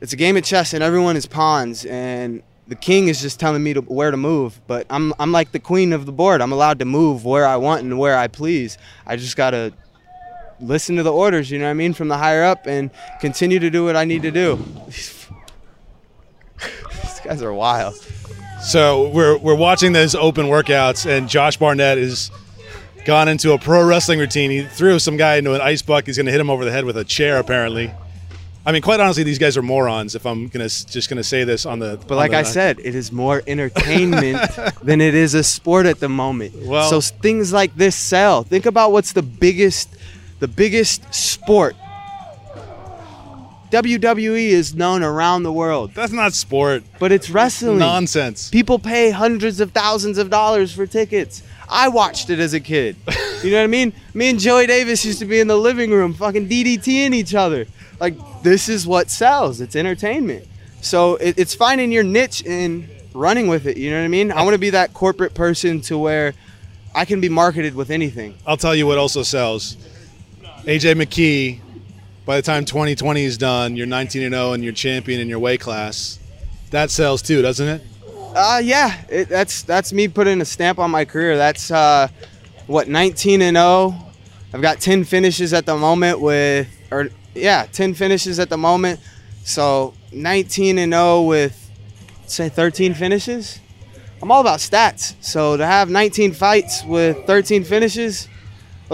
[0.00, 3.62] it's a game of chess, and everyone is pawns, and the king is just telling
[3.62, 4.60] me to where to move.
[4.66, 6.40] But I'm I'm like the queen of the board.
[6.40, 8.76] I'm allowed to move where I want and where I please.
[9.06, 9.72] I just gotta
[10.60, 12.90] listen to the orders, you know what I mean, from the higher up and
[13.20, 14.64] continue to do what I need to do.
[14.86, 15.26] These
[17.24, 17.94] guys are wild.
[18.62, 22.30] So we're we're watching those open workouts, and Josh Barnett is
[23.04, 24.50] gone into a pro wrestling routine.
[24.50, 26.06] He threw some guy into an ice bucket.
[26.06, 27.92] He's going to hit him over the head with a chair, apparently.
[28.66, 30.14] I mean, quite honestly, these guys are morons.
[30.14, 32.94] If I'm gonna just gonna say this on the, but like the, I said, it
[32.94, 34.40] is more entertainment
[34.82, 36.54] than it is a sport at the moment.
[36.64, 38.42] Well, so things like this sell.
[38.42, 39.94] Think about what's the biggest,
[40.44, 41.74] the biggest sport.
[43.70, 45.92] WWE is known around the world.
[45.94, 47.78] That's not sport, but it's wrestling.
[47.78, 48.50] Nonsense.
[48.50, 51.42] People pay hundreds of thousands of dollars for tickets.
[51.66, 52.96] I watched it as a kid.
[53.42, 53.94] You know what I mean?
[54.12, 57.66] Me and Joey Davis used to be in the living room fucking DDTing each other.
[57.98, 59.62] Like this is what sells.
[59.62, 60.46] It's entertainment.
[60.82, 63.78] So it, it's finding your niche and running with it.
[63.78, 64.30] You know what I mean?
[64.30, 66.34] I want to be that corporate person to where
[66.94, 68.34] I can be marketed with anything.
[68.46, 69.76] I'll tell you what also sells.
[70.64, 71.60] AJ McKee.
[72.24, 75.38] By the time 2020 is done, you're 19 and 0 and you're champion in your
[75.38, 76.18] weight class.
[76.70, 77.82] That sells too, doesn't it?
[78.34, 81.36] Uh, yeah, it, that's that's me putting a stamp on my career.
[81.36, 82.08] That's uh,
[82.66, 83.94] what 19 and 0.
[84.54, 89.00] I've got 10 finishes at the moment with, or yeah, 10 finishes at the moment.
[89.44, 91.70] So 19 and 0 with,
[92.26, 93.60] say, 13 finishes.
[94.22, 95.14] I'm all about stats.
[95.20, 98.28] So to have 19 fights with 13 finishes,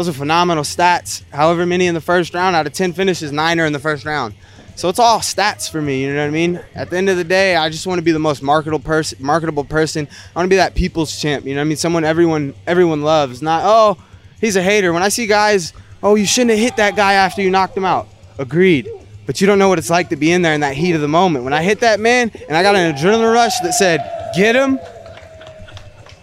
[0.00, 1.22] those are phenomenal stats.
[1.30, 4.06] However many in the first round, out of 10 finishes, nine are in the first
[4.06, 4.32] round.
[4.74, 6.00] So it's all stats for me.
[6.02, 6.58] You know what I mean?
[6.74, 9.18] At the end of the day, I just want to be the most marketable person.
[9.20, 10.08] Marketable person.
[10.10, 11.44] I want to be that people's champ.
[11.44, 11.76] You know what I mean?
[11.76, 13.42] Someone everyone everyone loves.
[13.42, 14.02] Not oh,
[14.40, 14.94] he's a hater.
[14.94, 17.84] When I see guys, oh, you shouldn't have hit that guy after you knocked him
[17.84, 18.08] out.
[18.38, 18.88] Agreed.
[19.26, 21.02] But you don't know what it's like to be in there in that heat of
[21.02, 21.44] the moment.
[21.44, 24.80] When I hit that man and I got an adrenaline rush that said, get him.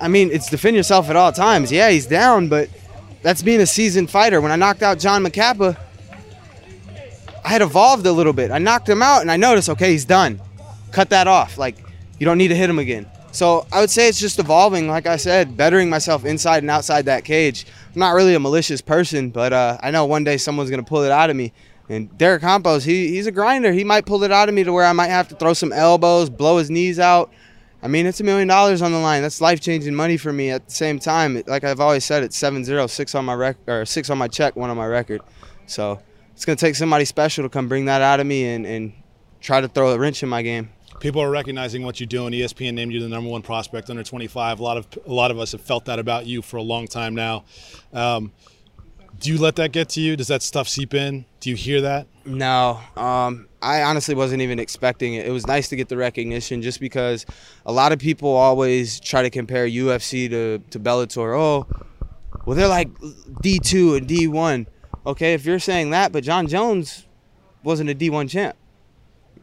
[0.02, 1.72] I mean, it's defend yourself at all times.
[1.72, 2.70] Yeah, he's down, but
[3.28, 4.40] that's being a seasoned fighter.
[4.40, 5.78] When I knocked out John Macapá,
[7.44, 8.52] I had evolved a little bit.
[8.52, 10.40] I knocked him out and I noticed, okay, he's done.
[10.94, 11.58] Cut that off.
[11.58, 11.76] Like,
[12.20, 13.06] you don't need to hit him again.
[13.34, 17.04] So I would say it's just evolving, like I said, bettering myself inside and outside
[17.08, 17.66] that cage.
[17.94, 20.88] I'm not really a malicious person, but uh, I know one day someone's going to
[20.88, 21.52] pull it out of me.
[21.90, 23.74] And Derek Campos, he, he's a grinder.
[23.74, 25.74] He might pull it out of me to where I might have to throw some
[25.74, 27.34] elbows, blow his knees out.
[27.82, 29.22] I mean, it's a million dollars on the line.
[29.22, 30.50] That's life changing money for me.
[30.50, 34.10] At the same time, like I've always said, it's 7-0, on my rec- or six
[34.10, 35.22] on my check, one on my record.
[35.68, 36.02] So
[36.34, 38.94] it's going to take somebody special to come bring that out of me and, and
[39.42, 40.70] try to throw a wrench in my game.
[41.00, 42.34] People are recognizing what you're doing.
[42.34, 44.60] ESPN named you the number one prospect under 25.
[44.60, 46.88] A lot of a lot of us have felt that about you for a long
[46.88, 47.44] time now.
[47.94, 48.32] Um,
[49.20, 50.16] do you let that get to you?
[50.16, 51.26] Does that stuff seep in?
[51.40, 52.08] Do you hear that?
[52.28, 52.82] No.
[52.98, 55.26] Um, I honestly wasn't even expecting it.
[55.26, 57.26] It was nice to get the recognition just because
[57.66, 61.40] a lot of people always try to compare UFC to, to Bellator.
[61.40, 61.66] Oh,
[62.46, 64.68] well, they're like D2 and D1.
[65.06, 67.06] Okay, if you're saying that, but Jon Jones
[67.64, 68.58] wasn't a D1 champ.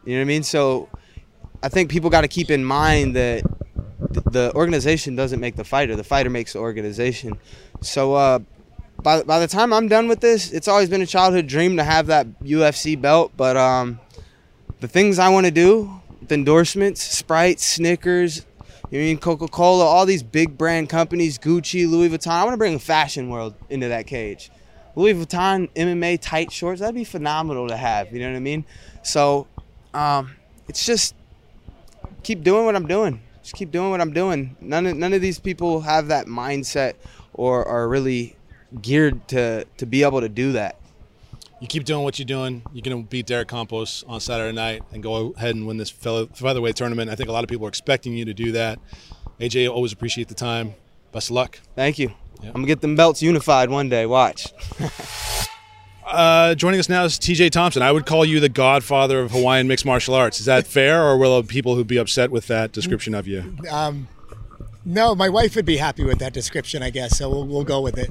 [0.04, 0.42] You know what I mean?
[0.42, 0.90] So
[1.62, 3.42] I think people got to keep in mind that
[4.10, 5.96] the organization doesn't make the fighter.
[5.96, 7.38] The fighter makes the organization.
[7.80, 8.40] So uh,
[9.04, 11.84] by, by the time I'm done with this, it's always been a childhood dream to
[11.84, 13.32] have that UFC belt.
[13.36, 14.00] But um,
[14.80, 18.46] the things I want to do, the endorsements, Sprite, Snickers,
[18.90, 22.30] you mean Coca Cola, all these big brand companies, Gucci, Louis Vuitton.
[22.30, 24.50] I want to bring the fashion world into that cage.
[24.96, 26.80] Louis Vuitton MMA tight shorts.
[26.80, 28.10] That'd be phenomenal to have.
[28.12, 28.64] You know what I mean?
[29.02, 29.46] So
[29.92, 30.34] um,
[30.66, 31.14] it's just
[32.22, 33.20] keep doing what I'm doing.
[33.42, 34.56] Just keep doing what I'm doing.
[34.62, 36.94] None of, none of these people have that mindset
[37.34, 38.36] or are really
[38.80, 40.78] geared to to be able to do that.
[41.60, 42.62] You keep doing what you're doing.
[42.72, 45.88] You're going to beat Derek Campos on Saturday night and go ahead and win this
[45.88, 47.10] featherweight tournament.
[47.10, 48.78] I think a lot of people are expecting you to do that.
[49.40, 50.74] AJ, always appreciate the time.
[51.12, 51.60] Best of luck.
[51.74, 52.08] Thank you.
[52.42, 52.48] Yep.
[52.48, 54.04] I'm gonna get them belts unified one day.
[54.04, 54.52] Watch.
[56.06, 57.82] uh, joining us now is TJ Thompson.
[57.82, 60.40] I would call you the godfather of Hawaiian mixed martial arts.
[60.40, 63.56] Is that fair, or will people who be upset with that description of you?
[63.70, 64.08] Um,
[64.84, 67.16] no, my wife would be happy with that description, I guess.
[67.16, 68.10] So we'll, we'll go with it.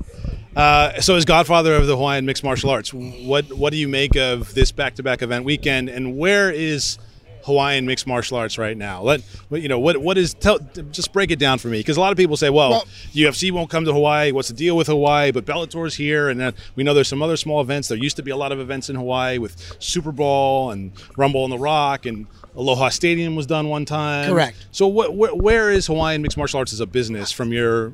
[0.56, 4.16] Uh, so, as Godfather of the Hawaiian mixed martial arts, what what do you make
[4.16, 7.00] of this back-to-back event weekend, and where is
[7.46, 9.02] Hawaiian mixed martial arts right now?
[9.02, 10.60] Let you know what what is tell
[10.92, 13.52] just break it down for me because a lot of people say, well, well, UFC
[13.52, 14.32] won't come to Hawaii.
[14.32, 15.32] What's the deal with Hawaii?
[15.32, 17.88] But Bellator's here, and then we know there's some other small events.
[17.88, 21.44] There used to be a lot of events in Hawaii with Super Brawl and Rumble
[21.44, 24.30] on the Rock and Aloha Stadium was done one time.
[24.30, 24.68] Correct.
[24.72, 27.92] So what where, where is Hawaiian mixed martial arts as a business from your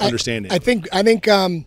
[0.00, 0.52] understanding?
[0.52, 1.64] I, I think I think um,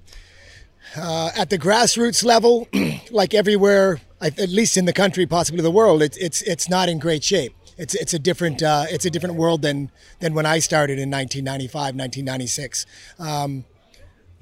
[0.97, 2.67] uh, at the grassroots level,
[3.11, 6.99] like everywhere at least in the country, possibly the world, it's it's it's not in
[6.99, 7.55] great shape.
[7.77, 11.09] It's it's a different uh, it's a different world than than when I started in
[11.09, 12.85] 1995, 1996.
[13.17, 13.65] Um,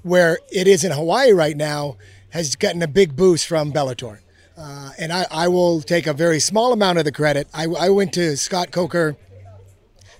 [0.03, 1.97] where it is in Hawaii right now
[2.29, 4.19] has gotten a big boost from Bellator.
[4.57, 7.47] Uh, and I, I will take a very small amount of the credit.
[7.53, 9.17] I, I went to Scott Coker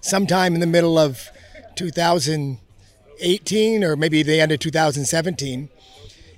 [0.02, 1.30] sometime in the middle of
[1.76, 5.70] 2018 or maybe the end of 2017.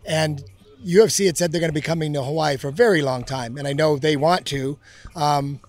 [0.05, 0.43] And
[0.85, 3.57] UFC had said they're going to be coming to Hawaii for a very long time,
[3.57, 4.79] and I know they want to,
[5.15, 5.59] um,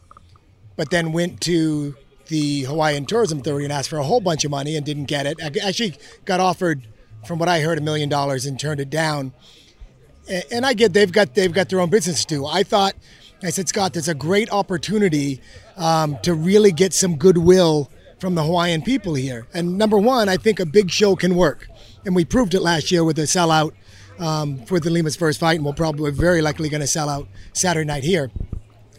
[0.77, 1.97] but then went to
[2.29, 5.27] the Hawaiian Tourism Authority and asked for a whole bunch of money and didn't get
[5.27, 5.39] it.
[5.43, 6.87] I actually got offered,
[7.27, 9.33] from what I heard, a million dollars and turned it down.
[10.51, 12.47] And I get they've got they've got their own business to do.
[12.47, 12.95] I thought,
[13.43, 15.41] I said, Scott, there's a great opportunity
[15.77, 17.91] um, to really get some goodwill
[18.21, 19.47] from the Hawaiian people here.
[19.53, 21.69] And number one, I think a big show can work,
[22.07, 23.73] and we proved it last year with the sellout
[24.19, 27.09] um, for the Lima's first fight, and we'll probably we're very likely going to sell
[27.09, 28.31] out Saturday night here.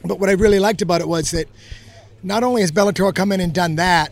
[0.03, 1.47] But what I really liked about it was that
[2.21, 4.11] not only has Bellator come in and done that,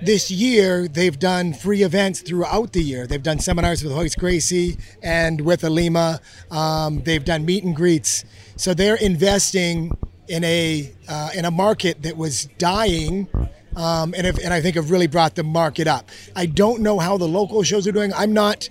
[0.00, 3.06] this year they've done free events throughout the year.
[3.06, 6.20] They've done seminars with Royce Gracie and with Ilima.
[6.50, 8.24] Um, they've done meet and greets.
[8.56, 9.96] So they're investing
[10.28, 13.28] in a uh, in a market that was dying.
[13.74, 16.10] Um, and, have, and I think have really brought the market up.
[16.36, 18.12] I don't know how the local shows are doing.
[18.12, 18.68] I'm not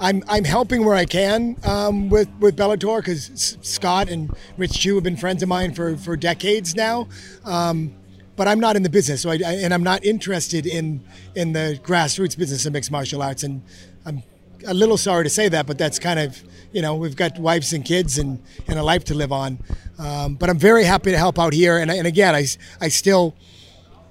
[0.00, 4.94] I'm I'm helping where I can um, with with Bellator because Scott and Rich Chou
[4.94, 7.06] have been friends of mine for for decades now.
[7.44, 7.94] Um,
[8.34, 11.52] but I'm not in the business, so I, I, and I'm not interested in in
[11.52, 13.42] the grassroots business of mixed martial arts.
[13.42, 13.60] And
[14.06, 14.22] I'm
[14.66, 17.74] a little sorry to say that, but that's kind of you know we've got wives
[17.74, 19.58] and kids and, and a life to live on.
[19.98, 21.76] Um, but I'm very happy to help out here.
[21.76, 22.46] And, and again, I
[22.80, 23.36] I still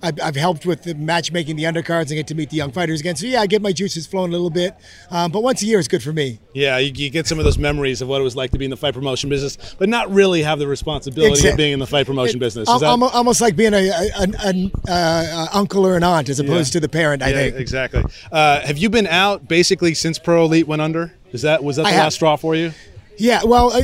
[0.02, 3.00] I've, I've, helped with the matchmaking, the undercards, and get to meet the young fighters
[3.00, 3.16] again.
[3.16, 4.76] So yeah, I get my juices flowing a little bit,
[5.12, 6.40] um, but once a year is good for me.
[6.54, 8.66] Yeah, you, you, get some of those memories of what it was like to be
[8.66, 11.88] in the fight promotion business, but not really have the responsibility of being in the
[11.88, 12.68] fight promotion it, business.
[12.68, 12.84] That...
[12.84, 16.80] almost like being a, a, a, a uh, uncle or an aunt as opposed yeah.
[16.80, 17.22] to the parent.
[17.22, 18.04] I yeah, think exactly.
[18.32, 21.14] Uh, have you been out basically since Pro Elite went under?
[21.32, 22.14] Is that was that the I last have.
[22.14, 22.74] straw for you?
[23.20, 23.82] Yeah, well, uh,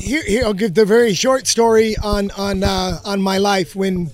[0.00, 4.10] here, here I'll give the very short story on on uh, on my life when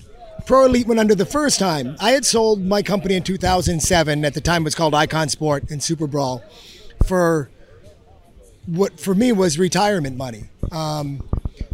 [0.46, 1.96] Pro Elite went under the first time.
[2.00, 4.24] I had sold my company in 2007.
[4.24, 6.42] At the time, it was called Icon Sport and Super Brawl
[7.07, 7.48] for
[8.66, 10.44] what for me was retirement money.
[10.70, 11.26] Um,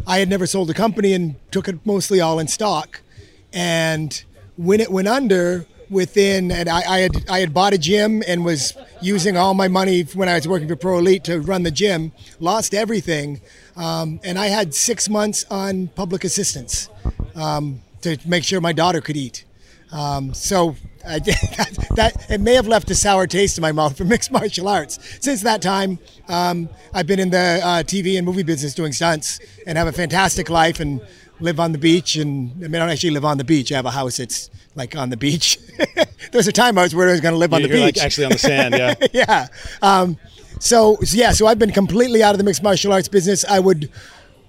[0.06, 3.00] I had never sold a company and took it mostly all in stock.
[3.52, 4.22] And
[4.56, 8.44] when it went under, within and I, I, had I had bought a gym and
[8.44, 11.70] was using all my money when I was working for Pro Elite to run the
[11.70, 12.12] gym.
[12.38, 13.40] Lost everything,
[13.76, 16.88] um, and I had six months on public assistance.
[17.34, 19.44] Um, to make sure my daughter could eat.
[19.92, 23.96] Um, so I, that, that, it may have left a sour taste in my mouth
[23.96, 24.98] for mixed martial arts.
[25.20, 29.40] Since that time, um, I've been in the uh, TV and movie business doing stunts
[29.66, 31.00] and have a fantastic life and
[31.40, 32.16] live on the beach.
[32.16, 33.72] And I mean, I don't actually live on the beach.
[33.72, 35.58] I have a house that's like on the beach.
[36.32, 37.96] There's a time I was where I was going to live on the beach.
[37.96, 38.94] Like actually on the sand, yeah.
[39.12, 39.48] yeah.
[39.82, 40.16] Um,
[40.60, 43.44] so, so yeah, so I've been completely out of the mixed martial arts business.
[43.44, 43.90] I would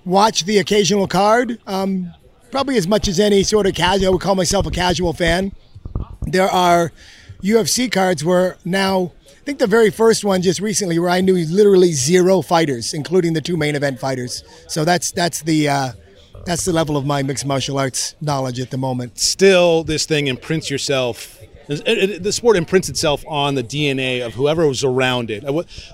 [0.06, 1.60] watch the occasional card.
[1.66, 2.14] Um,
[2.52, 4.08] probably as much as any sort of casual.
[4.08, 5.54] I would call myself a casual fan.
[6.24, 6.92] There are
[7.42, 11.36] UFC cards where now, I think the very first one just recently, where I knew
[11.36, 14.44] literally zero fighters, including the two main event fighters.
[14.68, 15.70] So that's that's the.
[15.70, 15.92] Uh,
[16.44, 19.20] that's the level of my mixed martial arts knowledge at the moment.
[19.20, 24.84] Still, this thing imprints yourself the sport imprints itself on the DNA of whoever was
[24.84, 25.44] around it.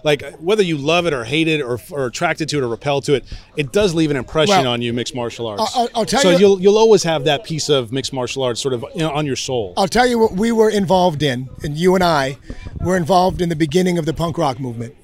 [0.03, 3.05] Like whether you love it or hate it or, or attracted to it or repelled
[3.05, 3.25] to it,
[3.55, 4.93] it does leave an impression well, on you.
[4.93, 5.71] Mixed martial arts.
[5.75, 8.61] I'll, I'll tell so you, you'll you'll always have that piece of mixed martial arts
[8.61, 9.73] sort of you know, on your soul.
[9.77, 12.37] I'll tell you what we were involved in, and you and I
[12.81, 14.95] were involved in the beginning of the punk rock movement,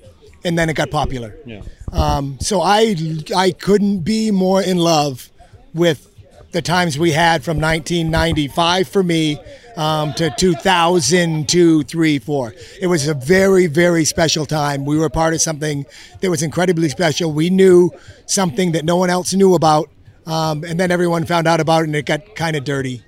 [0.44, 1.36] and then it got popular.
[1.46, 1.62] Yeah.
[1.92, 2.96] Um, so I
[3.36, 5.30] I couldn't be more in love
[5.74, 6.13] with
[6.54, 9.40] the times we had from 1995 for me
[9.76, 12.54] um, to 2002, 3, 4.
[12.80, 14.86] It was a very, very special time.
[14.86, 15.86] We were part of something
[16.22, 17.34] that was incredibly special.
[17.34, 17.90] We knew
[18.28, 19.90] something that no one else knew about,
[20.28, 23.02] um, and then everyone found out about it, and it got kind of dirty.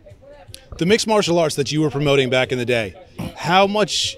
[0.79, 2.95] The mixed martial arts that you were promoting back in the day,
[3.37, 4.17] how much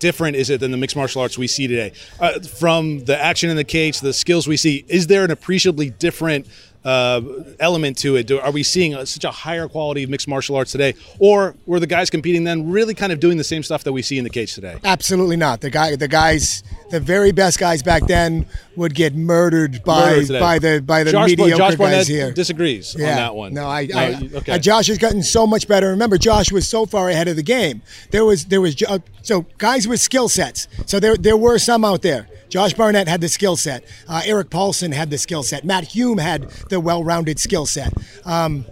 [0.00, 1.92] different is it than the mixed martial arts we see today?
[2.18, 5.90] Uh, from the action in the cage, the skills we see, is there an appreciably
[5.90, 6.48] different
[6.84, 7.20] uh,
[7.60, 8.26] element to it?
[8.26, 11.54] Do, are we seeing a, such a higher quality of mixed martial arts today, or
[11.66, 14.18] were the guys competing then really kind of doing the same stuff that we see
[14.18, 14.78] in the cage today?
[14.84, 15.60] Absolutely not.
[15.60, 20.40] The guy, the guys, the very best guys back then would get murdered by murdered
[20.40, 22.32] by the by the Josh, mediocre Josh guys here.
[22.32, 23.10] Disagrees yeah.
[23.10, 23.54] on that one.
[23.54, 24.52] No, I, no, I okay.
[24.52, 25.88] uh, Josh has gotten so much better.
[25.90, 27.82] Remember, Josh was so far ahead of the game.
[28.10, 30.68] There was there was uh, so guys with skill sets.
[30.86, 32.28] So there there were some out there.
[32.48, 33.82] Josh Barnett had the skill set.
[34.06, 35.64] Uh, Erik Paulson had the skill set.
[35.64, 37.92] Matt Hume had the well-rounded skill set.
[38.26, 38.66] Um,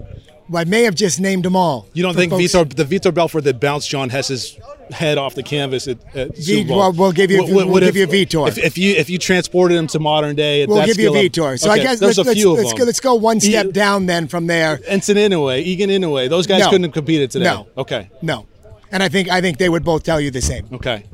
[0.54, 1.86] I may have just named them all.
[1.94, 4.58] You don't think Vitor, the Vitor Belfort that bounced Jon Hess's
[4.90, 8.02] head off the canvas at, at V- well, we'll give you- we'll would give you
[8.02, 8.48] a V-tour.
[8.48, 11.44] If, if you if you transported him to modern day, We'll give you a skill
[11.46, 12.78] V up- So Okay, I guess there's let's, a let's, of let's them.
[12.78, 13.72] go, let's go one step Yeah.
[13.72, 14.78] down then from there.
[14.78, 16.66] Enson Inoue, Egan Inoue, those guys No.
[16.70, 17.44] couldn't have competed today.
[17.44, 17.68] No.
[17.78, 18.10] Okay.
[18.20, 18.46] No,
[18.92, 20.66] and I think I think they would both tell you the same.
[20.72, 21.04] Okay.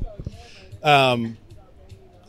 [0.83, 1.37] Um,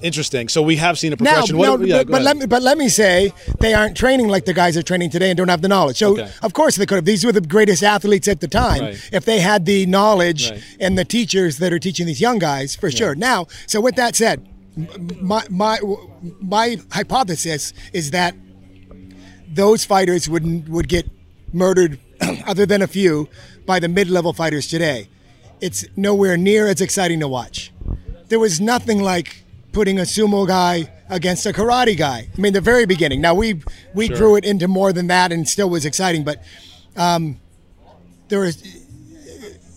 [0.03, 0.49] interesting.
[0.49, 1.57] So we have seen a Now, progression.
[1.59, 4.53] no, yeah, but, but let me but let me say they aren't training like the
[4.55, 5.99] guys are training today and don't have the knowledge.
[5.99, 6.31] So Okay.
[6.43, 7.05] of course they could have.
[7.05, 8.81] These were the greatest athletes at the time.
[8.81, 9.09] Right.
[9.13, 10.63] If they had the knowledge Right.
[10.81, 13.15] and the teachers that are teaching these young guys, for sure.
[13.15, 14.47] Now, so with that said,
[15.21, 15.79] my my
[16.41, 18.35] my hypothesis is that
[19.53, 21.09] those fighters would would get
[21.53, 21.99] murdered,
[22.47, 23.29] other than a few,
[23.67, 25.09] by the mid-level fighters today.
[25.61, 27.73] It's nowhere near as exciting to watch.
[28.29, 32.29] There was nothing like putting a sumo guy against a karate guy.
[32.37, 33.21] I mean, the very beginning.
[33.21, 33.61] Now we
[33.95, 34.17] we Sure.
[34.17, 36.25] grew it into more than that, and still was exciting.
[36.25, 36.43] But
[36.97, 37.39] um,
[38.29, 38.63] there was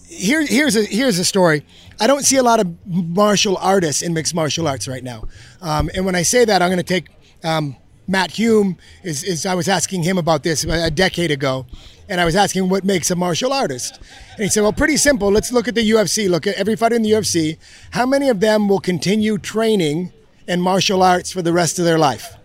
[0.08, 1.66] here here's a here's a story.
[2.00, 5.28] I don't see a lot of martial artists in mixed martial arts right now.
[5.62, 7.08] Um, and when I say that, I'm going to take
[7.44, 7.76] um,
[8.08, 8.78] Matt Hume.
[9.04, 11.68] Is, is I was asking him about this a decade ago,
[12.10, 14.00] and I was asking what makes a martial artist,
[14.36, 15.32] and he said, "Well, pretty simple.
[15.32, 16.30] Let's look at the UFC.
[16.30, 17.58] Look at every fighter in the UFC.
[17.92, 20.12] How many of them will continue training
[20.48, 22.36] in martial arts for the rest of their life?"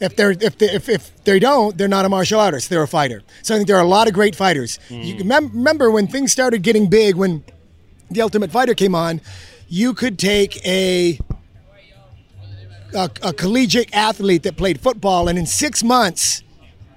[0.00, 2.68] If they're if they, if, if they don't, they're not a martial artist.
[2.68, 3.22] They're a fighter.
[3.42, 4.78] So I think there are a lot of great fighters.
[4.88, 5.18] You hmm.
[5.18, 7.44] can mem- remember when things started getting big when
[8.10, 9.20] the Ultimate Fighter came on,
[9.68, 11.18] you could take a
[12.94, 16.42] a, a collegiate athlete that played football and in six months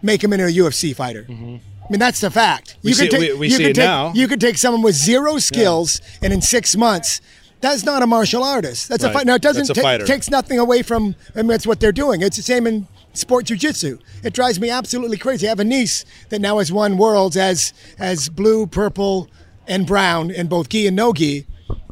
[0.01, 1.23] make him into a UFC fighter.
[1.23, 1.55] Mm-hmm.
[1.85, 2.75] I mean that's the fact.
[2.83, 4.11] We you see- could take, we- we you see could it take, now.
[4.13, 7.21] You could take someone with zero skills and in six months.
[7.61, 8.87] That's not a martial artist.
[8.89, 9.09] That's Right.
[9.09, 9.25] a fight.
[9.25, 11.15] Now it doesn't ta- takes nothing away from.
[11.35, 12.21] I mean, that's what they're doing.
[12.21, 13.99] It's the same in sport jujitsu.
[14.23, 15.47] It drives me absolutely crazy.
[15.47, 19.27] I have a niece that now has won worlds as as blue, purple,
[19.67, 21.47] and brown in both gi and no gi.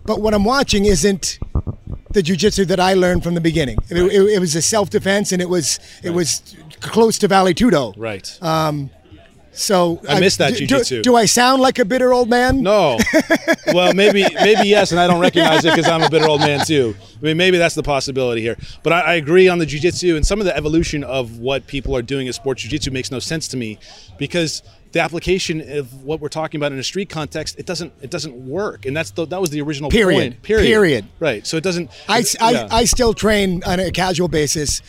[0.06, 1.40] But what I'm watching isn't
[2.16, 3.78] the jujitsu that I learned from the beginning.
[3.90, 7.54] It, it, it was a self defense, and it was it was close to Vale
[7.54, 7.94] Tudo.
[7.96, 8.38] Right.
[8.42, 8.90] Um,
[9.52, 10.90] so I missed that do- jujitsu.
[10.90, 12.62] Do, do I sound like a bitter old man?
[12.62, 12.98] No.
[13.74, 16.66] well, maybe maybe yes, and I don't recognize it because I'm a bitter old man
[16.66, 16.96] too.
[17.22, 18.58] I mean, maybe that's the possibility here.
[18.84, 21.96] But I, I agree on the jujitsu and some of the evolution of what people
[21.96, 23.80] are doing as sports jujitsu makes no sense to me
[24.18, 24.62] because
[24.96, 28.34] the application of what we're talking about in a street context it doesn't it doesn't
[28.48, 30.32] work, and that's the, that was the original Period.
[30.32, 30.42] point.
[30.42, 30.66] Period.
[30.66, 31.06] Period.
[31.20, 31.46] Right.
[31.46, 31.92] So it doesn't.
[32.08, 32.68] I, I, yeah.
[32.72, 34.80] I still train on a casual basis.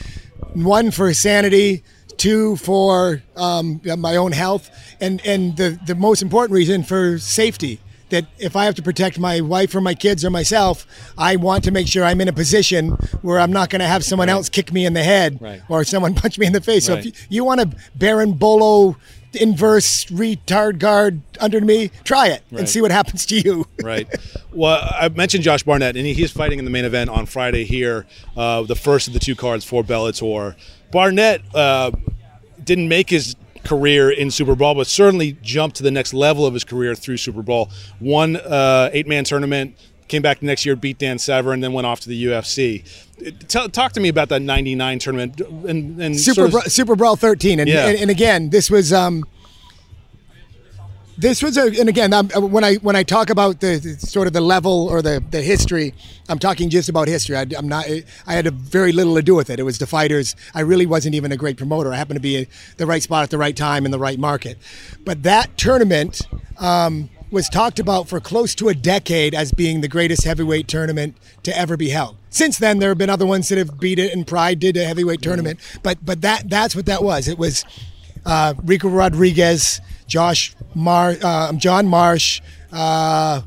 [0.55, 1.83] One for sanity,
[2.19, 7.81] two for um, my own health, and and the the most important reason for safety.
[8.11, 10.87] That if I have to protect my wife or my kids or myself,
[11.19, 12.91] I want to make sure I'm in a position
[13.23, 15.61] where I'm not going to have someone else kick me in the head Right.
[15.69, 16.87] or someone punch me in the face.
[16.87, 17.67] So if you, you want a
[17.99, 18.95] berimbolo
[19.37, 22.61] inverse retard guard under me, try it Right.
[22.61, 23.67] and see what happens to you.
[23.83, 24.07] right.
[24.53, 27.65] Well, I mentioned Josh Barnett, and he, he's fighting in the main event on Friday
[27.65, 30.57] here, uh, the first of the two cards for Bellator.
[30.93, 31.91] Barnett uh,
[32.63, 36.55] didn't make his career in Super Brawl, but certainly jumped to the next level of
[36.55, 37.69] his career through Super Brawl.
[37.99, 39.77] One uh, eight-man tournament,
[40.09, 42.85] came back the next year, beat Dan Severn, then went off to the UFC.
[43.49, 46.97] Tell, talk to me about that '99 tournament and, and Super sort of- Bra- Super
[46.97, 47.87] Brawl 13, and, Yeah.
[47.87, 49.25] and and again, this was um,
[51.19, 54.27] this was a, and again, I'm, when I when I talk about the, the sort
[54.27, 55.95] of the level or the the history,
[56.29, 57.37] I'm talking just about history.
[57.37, 57.87] I, am not.
[58.27, 59.59] I had a very little to do with it.
[59.59, 60.37] It was the fighters.
[60.55, 61.93] I really wasn't even a great promoter.
[61.93, 64.19] I happened to be at the right spot at the right time in the right
[64.19, 64.59] market.
[65.05, 66.21] But that tournament.
[66.59, 71.17] Um, was talked about for close to a decade as being the greatest heavyweight tournament
[71.43, 72.17] to ever be held.
[72.31, 74.85] Since then, there have been other ones that have beat it, and Pride did a
[74.85, 75.59] heavyweight tournament.
[75.83, 77.29] But but that that's what that was.
[77.29, 77.65] It was
[78.25, 82.41] uh, Ricco Rodriguez, Josh Mar, uh, John Marsh.
[82.73, 83.43] Uh,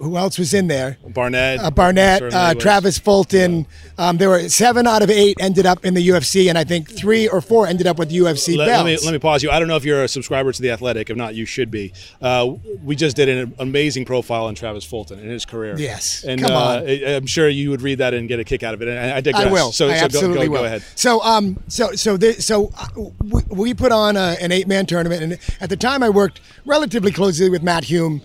[0.00, 0.98] who else was in there?
[1.08, 2.54] Barnett, Uh, Barnett, uh.
[2.54, 3.66] Travis Fulton.
[3.98, 6.90] Um, there were seven out of eight ended up in the UFC, and I think
[6.90, 8.84] three or four ended up with UFC Let, belts.
[8.84, 9.50] let me let me pause you.
[9.50, 11.10] I don't know if you're a subscriber to the Athletic.
[11.10, 11.92] If not, you should be.
[12.22, 15.76] Uh, we just did an amazing profile on Travis Fulton and his career.
[15.78, 16.24] Yes.
[16.24, 16.88] and Come uh, on.
[16.88, 18.88] I'm sure you would read that and get a kick out of it.
[18.88, 19.46] And I, I digress.
[19.46, 19.72] I will.
[19.72, 20.58] So, I so absolutely go, go, will.
[20.60, 20.82] go ahead.
[20.94, 22.88] So, um, so, so, the, so uh,
[23.22, 27.12] we, we put on a, an eight-man tournament, and at the time, I worked relatively
[27.12, 28.22] closely with Matt Hume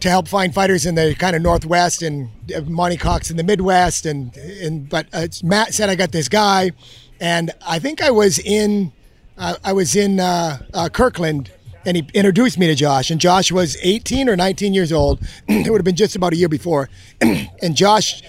[0.00, 3.44] to help find fighters in the kind of Northwest and uh, Monte Cox in the
[3.44, 6.72] Midwest, and and but uh, Matt said I got this guy,
[7.20, 8.92] and I think I was in,
[9.36, 11.50] uh, I was in uh, uh, Kirkland.
[11.86, 15.18] And he introduced me to Josh, and Josh was 18 or 19 years old.
[15.48, 16.90] it would have been just about a year before.
[17.22, 18.22] and Josh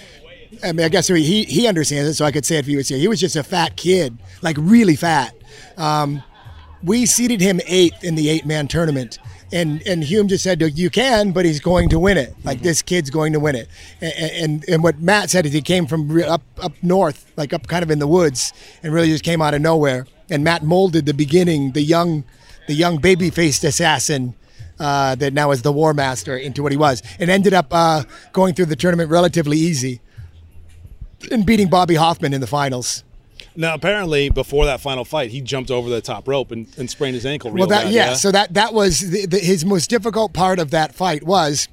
[0.63, 2.75] I mean, I guess he he understands it, so I could say it if he
[2.75, 2.97] was here.
[2.97, 5.35] He was just a fat kid, like really fat.
[5.77, 6.23] Um,
[6.83, 9.19] we seeded him eighth in the eight man tournament,
[9.51, 12.35] and and Hume just said, "You can, but he's going to win it.
[12.43, 13.67] Like this kid's going to win it."
[13.99, 17.67] And, and and what Matt said is he came from up up north, like up
[17.67, 20.07] kind of in the woods, and really just came out of nowhere.
[20.29, 22.23] And Matt molded the beginning, the young,
[22.67, 24.35] the young baby faced assassin.
[24.79, 28.01] Uh, that now is the Warmaster into what he was, and ended up uh,
[28.33, 30.01] going through the tournament relatively easy
[31.29, 33.03] and beating Bobby Hoffman in the finals.
[33.55, 37.15] Now, apparently, before that final fight, he jumped over the top rope and, and sprained
[37.15, 37.51] his ankle.
[37.51, 40.71] Well, that bad, yeah, So that that was the, the, his most difficult part of
[40.71, 41.67] that fight was.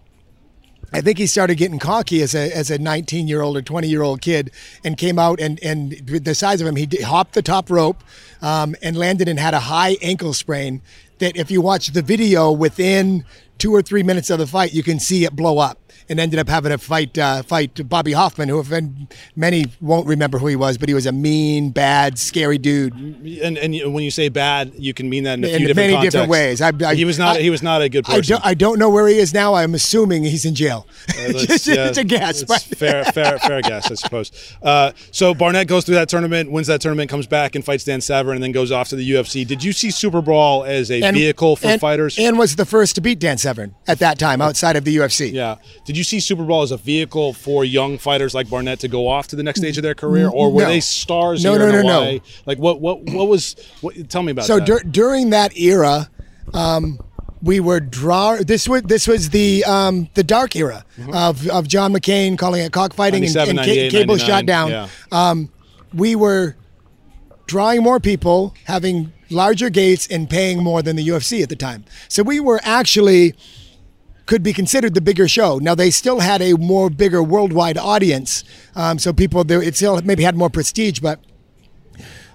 [0.90, 3.86] I think he started getting cocky as a as a 19 year old or 20
[3.88, 4.50] year old kid,
[4.82, 8.02] and came out and and the size of him, he did, hopped the top rope,
[8.40, 10.80] um, and landed and had a high ankle sprain.
[11.18, 13.24] That if you watch the video within
[13.58, 16.38] two or three minutes of the fight, you can see it blow up and ended
[16.38, 18.64] up having to fight uh, fight Bobby Hoffman, who
[19.36, 22.94] many won't remember who he was, but he was a mean, bad, scary dude.
[22.94, 25.92] And, and when you say bad, you can mean that in a in few many
[25.92, 26.60] different, different ways.
[26.60, 28.18] I, I, he was not I, he was not a good person.
[28.18, 29.54] I don't, I don't know where he is now.
[29.54, 30.86] I'm assuming he's in jail.
[31.08, 34.56] Uh, it's, yeah, it's a guess, but fair, fair, fair guess, I suppose.
[34.62, 38.00] Uh, so Barnett goes through that tournament, wins that tournament, comes back and fights Dan
[38.00, 39.46] Severn, and then goes off to the UFC.
[39.46, 42.18] Did you see Super Brawl as a and, vehicle for and, fighters?
[42.18, 45.32] And was the first to beat Dan Severn at that time outside of the UFC.
[45.32, 45.56] Yeah.
[45.84, 49.08] Did you see Super Brawl as a vehicle for young fighters like Barnett to go
[49.08, 50.68] off to the next stage of their career, or were No.
[50.68, 51.44] they stars?
[51.44, 52.18] No, no, no, no.
[52.46, 52.80] Like what?
[52.80, 53.02] What?
[53.04, 53.56] What was?
[53.80, 54.66] What, tell me about So that.
[54.66, 56.10] dur- during that era,
[56.54, 56.98] um,
[57.42, 58.36] we were draw.
[58.36, 62.72] This was this was the um, the dark era of, of John McCain calling it
[62.72, 64.70] cockfighting and, and ca- cable 99, shot down.
[64.70, 64.88] yeah.
[65.12, 65.50] Um,
[65.94, 66.56] we were
[67.46, 71.84] drawing more people, having larger gates, and paying more than the UFC at the time.
[72.08, 73.34] So we were actually
[74.28, 75.58] could be considered the bigger show.
[75.58, 78.44] Now they still had a more bigger worldwide audience,
[78.76, 81.18] um, so people it still maybe had more prestige, but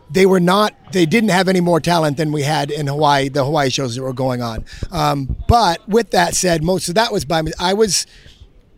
[0.09, 3.45] they were not they didn't have any more talent than we had in Hawaii the
[3.45, 4.65] Hawaii shows that were going on.
[4.91, 8.07] Um, but with that said most of that was by me I was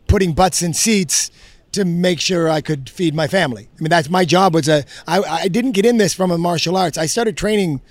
[0.08, 1.32] putting butts in seats
[1.72, 3.70] to make sure I could feed my family.
[3.80, 6.38] I mean that's my job was a I, I didn't get in this from a
[6.38, 6.98] martial arts.
[6.98, 7.82] I started training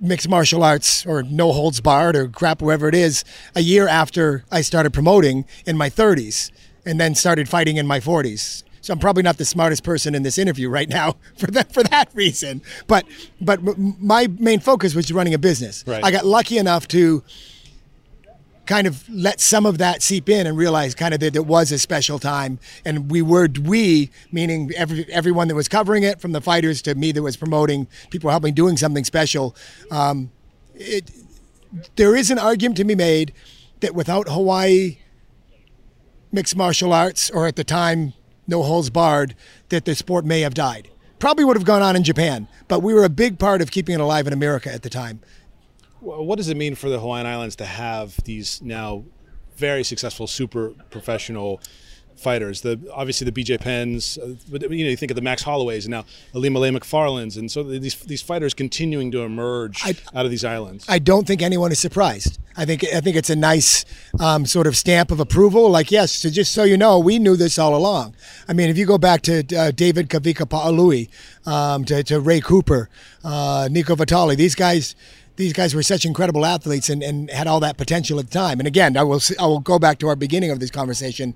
[0.00, 3.24] mixed martial arts or no holds barred or crap whatever it is
[3.54, 6.50] a year after I started promoting in my 30s
[6.84, 10.24] and then started fighting in my 40s so I'm probably not the smartest person in
[10.24, 12.60] this interview right now for that for that reason.
[12.86, 13.06] But
[13.40, 15.84] but m- my main focus was running a business.
[15.86, 16.04] Right.
[16.04, 17.22] I got lucky enough to
[18.66, 21.72] kind of let some of that seep in and realize kind of that it was
[21.72, 22.58] a special time.
[22.84, 26.94] And we were we meaning every everyone that was covering it from the fighters to
[26.94, 29.54] me that was promoting people helping doing something special.
[29.90, 30.30] Um,
[30.74, 31.10] it,
[31.96, 33.32] there is an argument to be made
[33.80, 34.98] that without Hawaii
[36.32, 38.12] mixed martial arts or at the time
[38.46, 39.34] no holds barred
[39.68, 40.88] that the sport may have died.
[41.18, 43.94] Probably would have gone on in Japan but we were a big part of keeping
[43.94, 45.20] it alive in America at the time
[46.04, 49.04] what does it mean for the Hawaiian Islands to have these now
[49.56, 51.60] very successful super professional
[52.16, 52.60] fighters?
[52.60, 55.84] The obviously the BJ Penns, uh, but you know you think of the Max Holloways
[55.84, 60.30] and now Ilima-Lei Macfarlanes, and so these these fighters continuing to emerge I- out of
[60.30, 60.84] these islands.
[60.88, 62.38] I don't think anyone is surprised.
[62.56, 63.84] I think I think it's a nice
[64.20, 65.68] um, sort of stamp of approval.
[65.70, 68.14] Like, yes, so just so you know, we knew this all along.
[68.48, 71.08] I mean, if you go back to uh, David Kavika Pa'aluhi,
[71.50, 72.88] um, to, to Ray Cooper,
[73.24, 74.94] uh, Nico Vitali, these guys.
[75.36, 78.60] These guys were such incredible athletes and, and had all that potential at the time.
[78.60, 81.34] And again, I will I will go back to our beginning of this conversation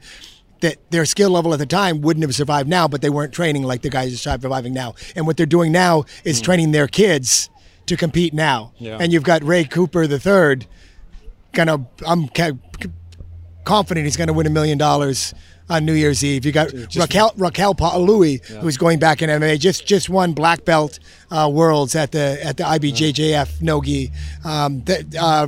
[0.60, 3.62] that their skill level at the time wouldn't have survived now, but they weren't training
[3.62, 4.94] like the guys are surviving now.
[5.14, 6.44] And what they're doing now is hmm.
[6.44, 7.50] training their kids
[7.86, 8.72] to compete now.
[8.78, 8.98] Yeah.
[9.00, 10.66] And you've got Ray Cooper the third,
[11.52, 12.28] gonna I'm
[13.64, 15.34] confident he's gonna win a million dollars
[15.70, 16.44] on New Year's Eve.
[16.44, 20.98] You got Raquel Raquel Pa'aluhi, who's going back in MMA, just just won black belt
[21.30, 24.10] uh, worlds at the at the IBJJF Nogi.
[24.44, 24.84] Um,
[25.18, 25.46] uh,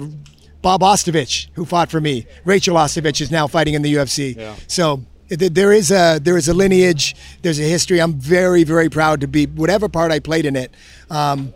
[0.63, 4.37] Bob Ostovich, who fought for me, Rachael Ostovich is now fighting in the UFC.
[4.37, 4.55] Yeah.
[4.67, 7.17] So there is a there is a lineage.
[7.43, 8.01] There's a history.
[8.01, 10.73] I'm very very proud to be whatever part I played in it.
[11.09, 11.55] Um,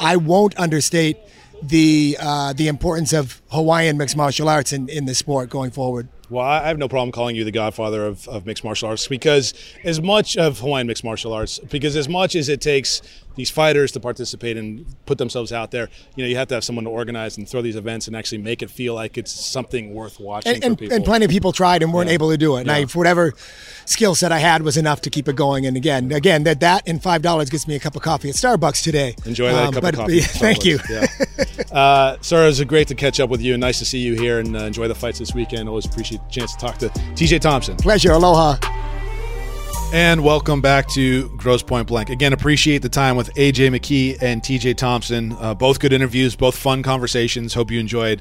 [0.00, 1.18] I won't understate
[1.62, 6.08] the uh, the importance of Hawaiian mixed martial arts in, in the sport going forward.
[6.34, 9.06] Well, I I have no problem calling you the godfather of, of mixed martial arts
[9.06, 9.54] because
[9.84, 13.02] as much of Hawaiian mixed martial arts, because as much as it takes
[13.36, 16.62] these fighters to participate and put themselves out there, you know, you have to have
[16.62, 19.92] someone to organize and throw these events and actually make it feel like it's something
[19.92, 20.96] worth watching And, for and, people.
[20.96, 22.14] and plenty of people tried and weren't Yeah.
[22.14, 22.60] able to do it.
[22.62, 22.86] And I, Yeah.
[22.86, 23.32] for whatever
[23.86, 25.66] skill set I had was enough to keep it going.
[25.66, 28.36] And again, again, that that and five dollars gets me a cup of coffee at
[28.36, 29.14] Starbucks today.
[29.26, 30.20] Enjoy that Um, cup but- of coffee.
[30.46, 30.78] Thank you.
[30.88, 31.06] Yeah.
[31.72, 33.56] uh, sir, it was great to catch up with you.
[33.58, 35.68] Nice to see you here and uh, enjoy the fights this weekend.
[35.68, 37.76] Always appreciate chance to talk to TJ Thompson.
[37.76, 38.12] Pleasure.
[38.12, 38.56] Aloha.
[39.92, 42.10] And welcome back to Gross Point Blank.
[42.10, 45.32] Again, appreciate the time with AJ McKee and TJ Thompson.
[45.38, 47.54] Uh, both good interviews, both fun conversations.
[47.54, 48.20] Hope you enjoyed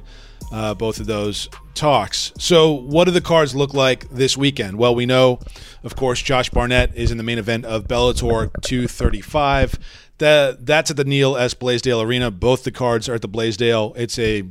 [0.51, 2.31] uh, both of those talks.
[2.37, 4.77] So, what do the cards look like this weekend?
[4.77, 5.39] Well, we know,
[5.83, 9.79] of course, Josh Barnett is in the main event of Bellator 235.
[10.19, 11.55] That that's at the Neil S.
[11.55, 12.29] Blaisdell Arena.
[12.29, 13.93] Both the cards are at the Blaisdell.
[13.95, 14.43] It's a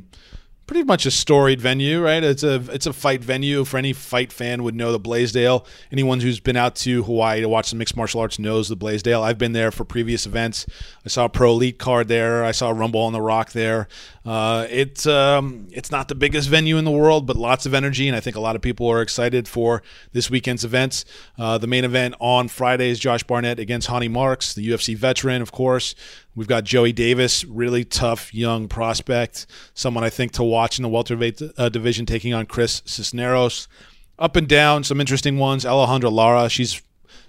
[0.65, 2.23] pretty much a storied venue, right?
[2.23, 3.65] It's a it's a fight venue.
[3.65, 5.65] For any fight fan, would know the Blaisdell.
[5.91, 9.23] Anyone who's been out to Hawaii to watch some mixed martial arts knows the Blaisdell.
[9.23, 10.65] I've been there for previous events.
[11.05, 12.43] I saw a Pro Elite card there.
[12.43, 13.87] I saw Rumble on the Rock there.
[14.25, 18.07] Uh, it's um, it's not the biggest venue in the world, but lots of energy,
[18.07, 19.83] and I think a lot of people are excited for
[20.13, 21.03] this weekend's events.
[21.37, 25.41] Uh, the main event on Friday is Josh Barnett against Ronny Markes, the UFC veteran,
[25.41, 25.93] of course.
[26.35, 30.89] We've got Joey Davis, really tough young prospect, someone I think to watch in the
[30.89, 33.67] welterweight uh, division, taking on Chris Cisneros.
[34.17, 35.63] Up and down, some interesting ones.
[35.63, 36.81] Alejandra Lara, she's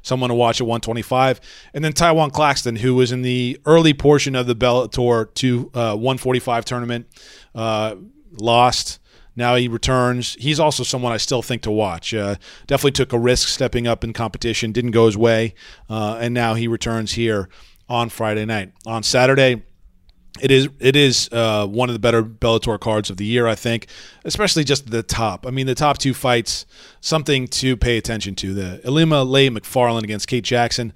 [0.02, 1.40] someone to watch at 125.
[1.74, 5.96] And then Tywan Claxton, who was in the early portion of the Bellator to uh,
[5.96, 7.06] 145 tournament,
[7.54, 7.96] uh,
[8.32, 9.00] lost.
[9.36, 10.34] Now he returns.
[10.34, 12.14] He's also someone I still think to watch.
[12.14, 12.36] Uh,
[12.66, 15.54] definitely took a risk stepping up in competition, didn't go his way,
[15.90, 17.48] uh, and now he returns here
[17.88, 18.72] on Friday night.
[18.86, 19.62] On Saturday,
[20.40, 23.54] it is it is uh, one of the better Bellator cards of the year, I
[23.54, 23.86] think,
[24.24, 25.46] especially just the top.
[25.46, 26.66] I mean, the top two fights,
[27.00, 28.52] something to pay attention to.
[28.52, 30.92] The Ilima-Lei Macfarlane against Kate Jackson.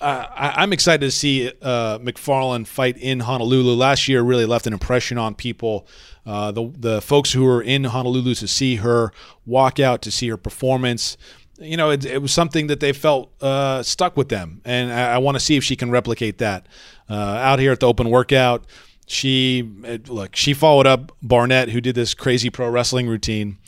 [0.00, 3.74] Uh, I, am excited to see uh, Macfarlane fight in Honolulu.
[3.74, 5.86] Last year really left an impression on people.
[6.24, 9.12] Uh, the the folks who were in Honolulu to see her
[9.44, 11.18] walk out to see her performance
[11.60, 15.14] you know, it, it was something that they felt uh, stuck with them, and I,
[15.14, 16.66] I want to see if she can replicate that
[17.08, 18.64] uh, out here at the open workout.
[19.06, 19.68] She
[20.06, 23.58] look, she followed up Barnett, who did this crazy pro wrestling routine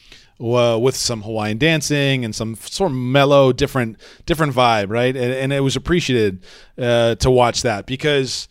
[0.41, 5.15] uh, with some Hawaiian dancing and some sort of mellow, different, different vibe, right?
[5.15, 6.45] And, and it was appreciated
[6.79, 8.49] uh, to watch that because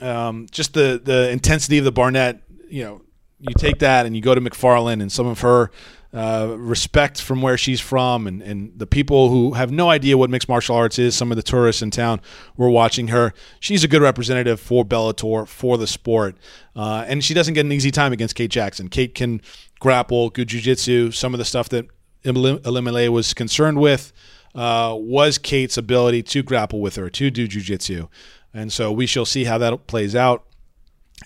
[0.00, 3.02] um, just the the intensity of the Barnett, you know,
[3.40, 5.70] you take that and you go to Macfarlane and some of her
[6.12, 10.30] uh, respect from where she's from and, and the people who have no idea what
[10.30, 12.20] mixed martial arts is, some of the tourists in town
[12.56, 13.34] were watching her.
[13.60, 16.36] She's a good representative for Bellator, for the sport.
[16.74, 18.88] Uh, and she doesn't get an easy time against Kate Jackson.
[18.88, 19.42] Kate can
[19.80, 21.86] grapple, good jiu-jitsu, some of the stuff that
[22.24, 24.12] Ilima-Lei was concerned with
[24.54, 28.08] uh, was Kate's ability to grapple with her, to do jiu-jitsu.
[28.54, 30.44] And so we shall see how that plays out.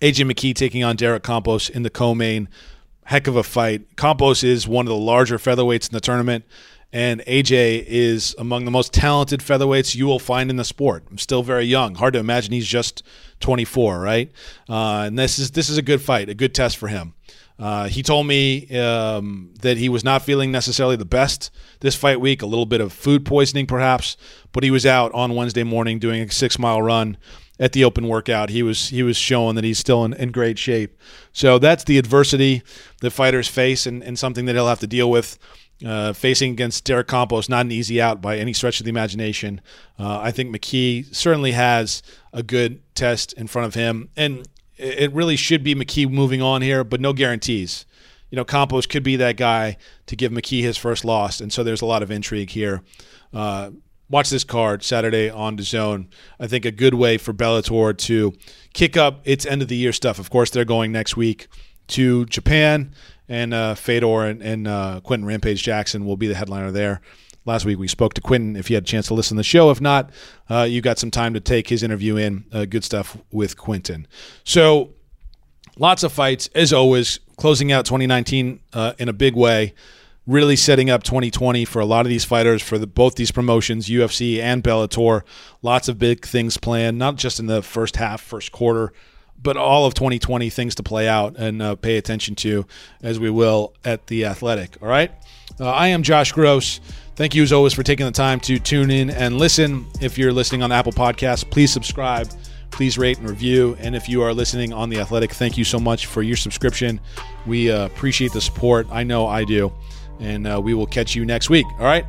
[0.00, 2.48] AJ McKee taking on Derek Campos in the co-main
[3.04, 3.96] heck of a fight.
[3.96, 6.44] Campos is one of the larger featherweights in the tournament,
[6.92, 11.04] and AJ is among the most talented featherweights you will find in the sport.
[11.10, 11.94] I'm still very young.
[11.94, 13.02] Hard to imagine he's just
[13.40, 14.30] 24, right?
[14.68, 17.14] Uh, and this is this is a good fight, a good test for him.
[17.58, 21.50] Uh, he told me um, that he was not feeling necessarily the best
[21.80, 24.16] this fight week, a little bit of food poisoning perhaps,
[24.52, 27.16] but he was out on Wednesday morning doing a six mile run
[27.58, 28.50] at the open workout.
[28.50, 30.98] He was he was showing that he's still in, in great shape.
[31.32, 32.62] So that's the adversity
[33.00, 35.38] that fighters face and, and something that he'll have to deal with.
[35.84, 39.60] Uh, facing against Derek Campos, not an easy out by any stretch of the imagination.
[39.98, 44.46] Uh, I think McKee certainly has a good test in front of him, and
[44.76, 47.84] it really should be McKee moving on here, but no guarantees.
[48.30, 49.76] You know, Campos could be that guy
[50.06, 52.82] to give McKee his first loss, and so there's a lot of intrigue here.
[53.32, 53.70] Uh,
[54.12, 56.06] watch this card Saturday on DAZN.
[56.38, 58.34] I think a good way for Bellator to
[58.74, 60.18] kick up its end of the year stuff.
[60.20, 61.48] Of course, they're going next week
[61.88, 62.94] to Japan,
[63.28, 67.00] and uh, Fedor and, and uh, Quinton Rampage Jackson will be the headliner there.
[67.44, 68.54] Last week we spoke to Quinton.
[68.54, 70.10] If you had a chance to listen to the show, if not,
[70.48, 72.44] uh, you got some time to take his interview in.
[72.52, 74.06] Uh, good stuff with Quinton.
[74.44, 74.90] So,
[75.76, 77.18] lots of fights as always.
[77.38, 79.74] Closing out 2019 uh, in a big way
[80.26, 83.88] really setting up 2020 for a lot of these fighters for the, both these promotions,
[83.88, 85.22] UFC and Bellator.
[85.62, 88.92] Lots of big things planned, not just in the first half, first quarter,
[89.42, 92.64] but all of 2020 things to play out and uh, pay attention to
[93.02, 94.76] as we will at the Athletic.
[94.80, 95.10] All right.
[95.58, 96.80] Uh, I am Josh Gross.
[97.16, 99.86] Thank you as always for taking the time to tune in and listen.
[100.00, 102.28] If you're listening on Apple Podcasts, please subscribe.
[102.70, 103.76] Please rate and review.
[103.80, 107.00] And if you are listening on The Athletic, thank you so much for your subscription.
[107.44, 108.86] We uh, appreciate the support.
[108.90, 109.72] I know I do
[110.22, 111.66] and uh, we will catch you next week.
[111.78, 112.06] All right.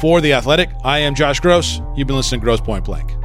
[0.00, 1.80] For The Athletic, I am Josh Gross.
[1.96, 3.17] You've been listening to Gross Point Blank.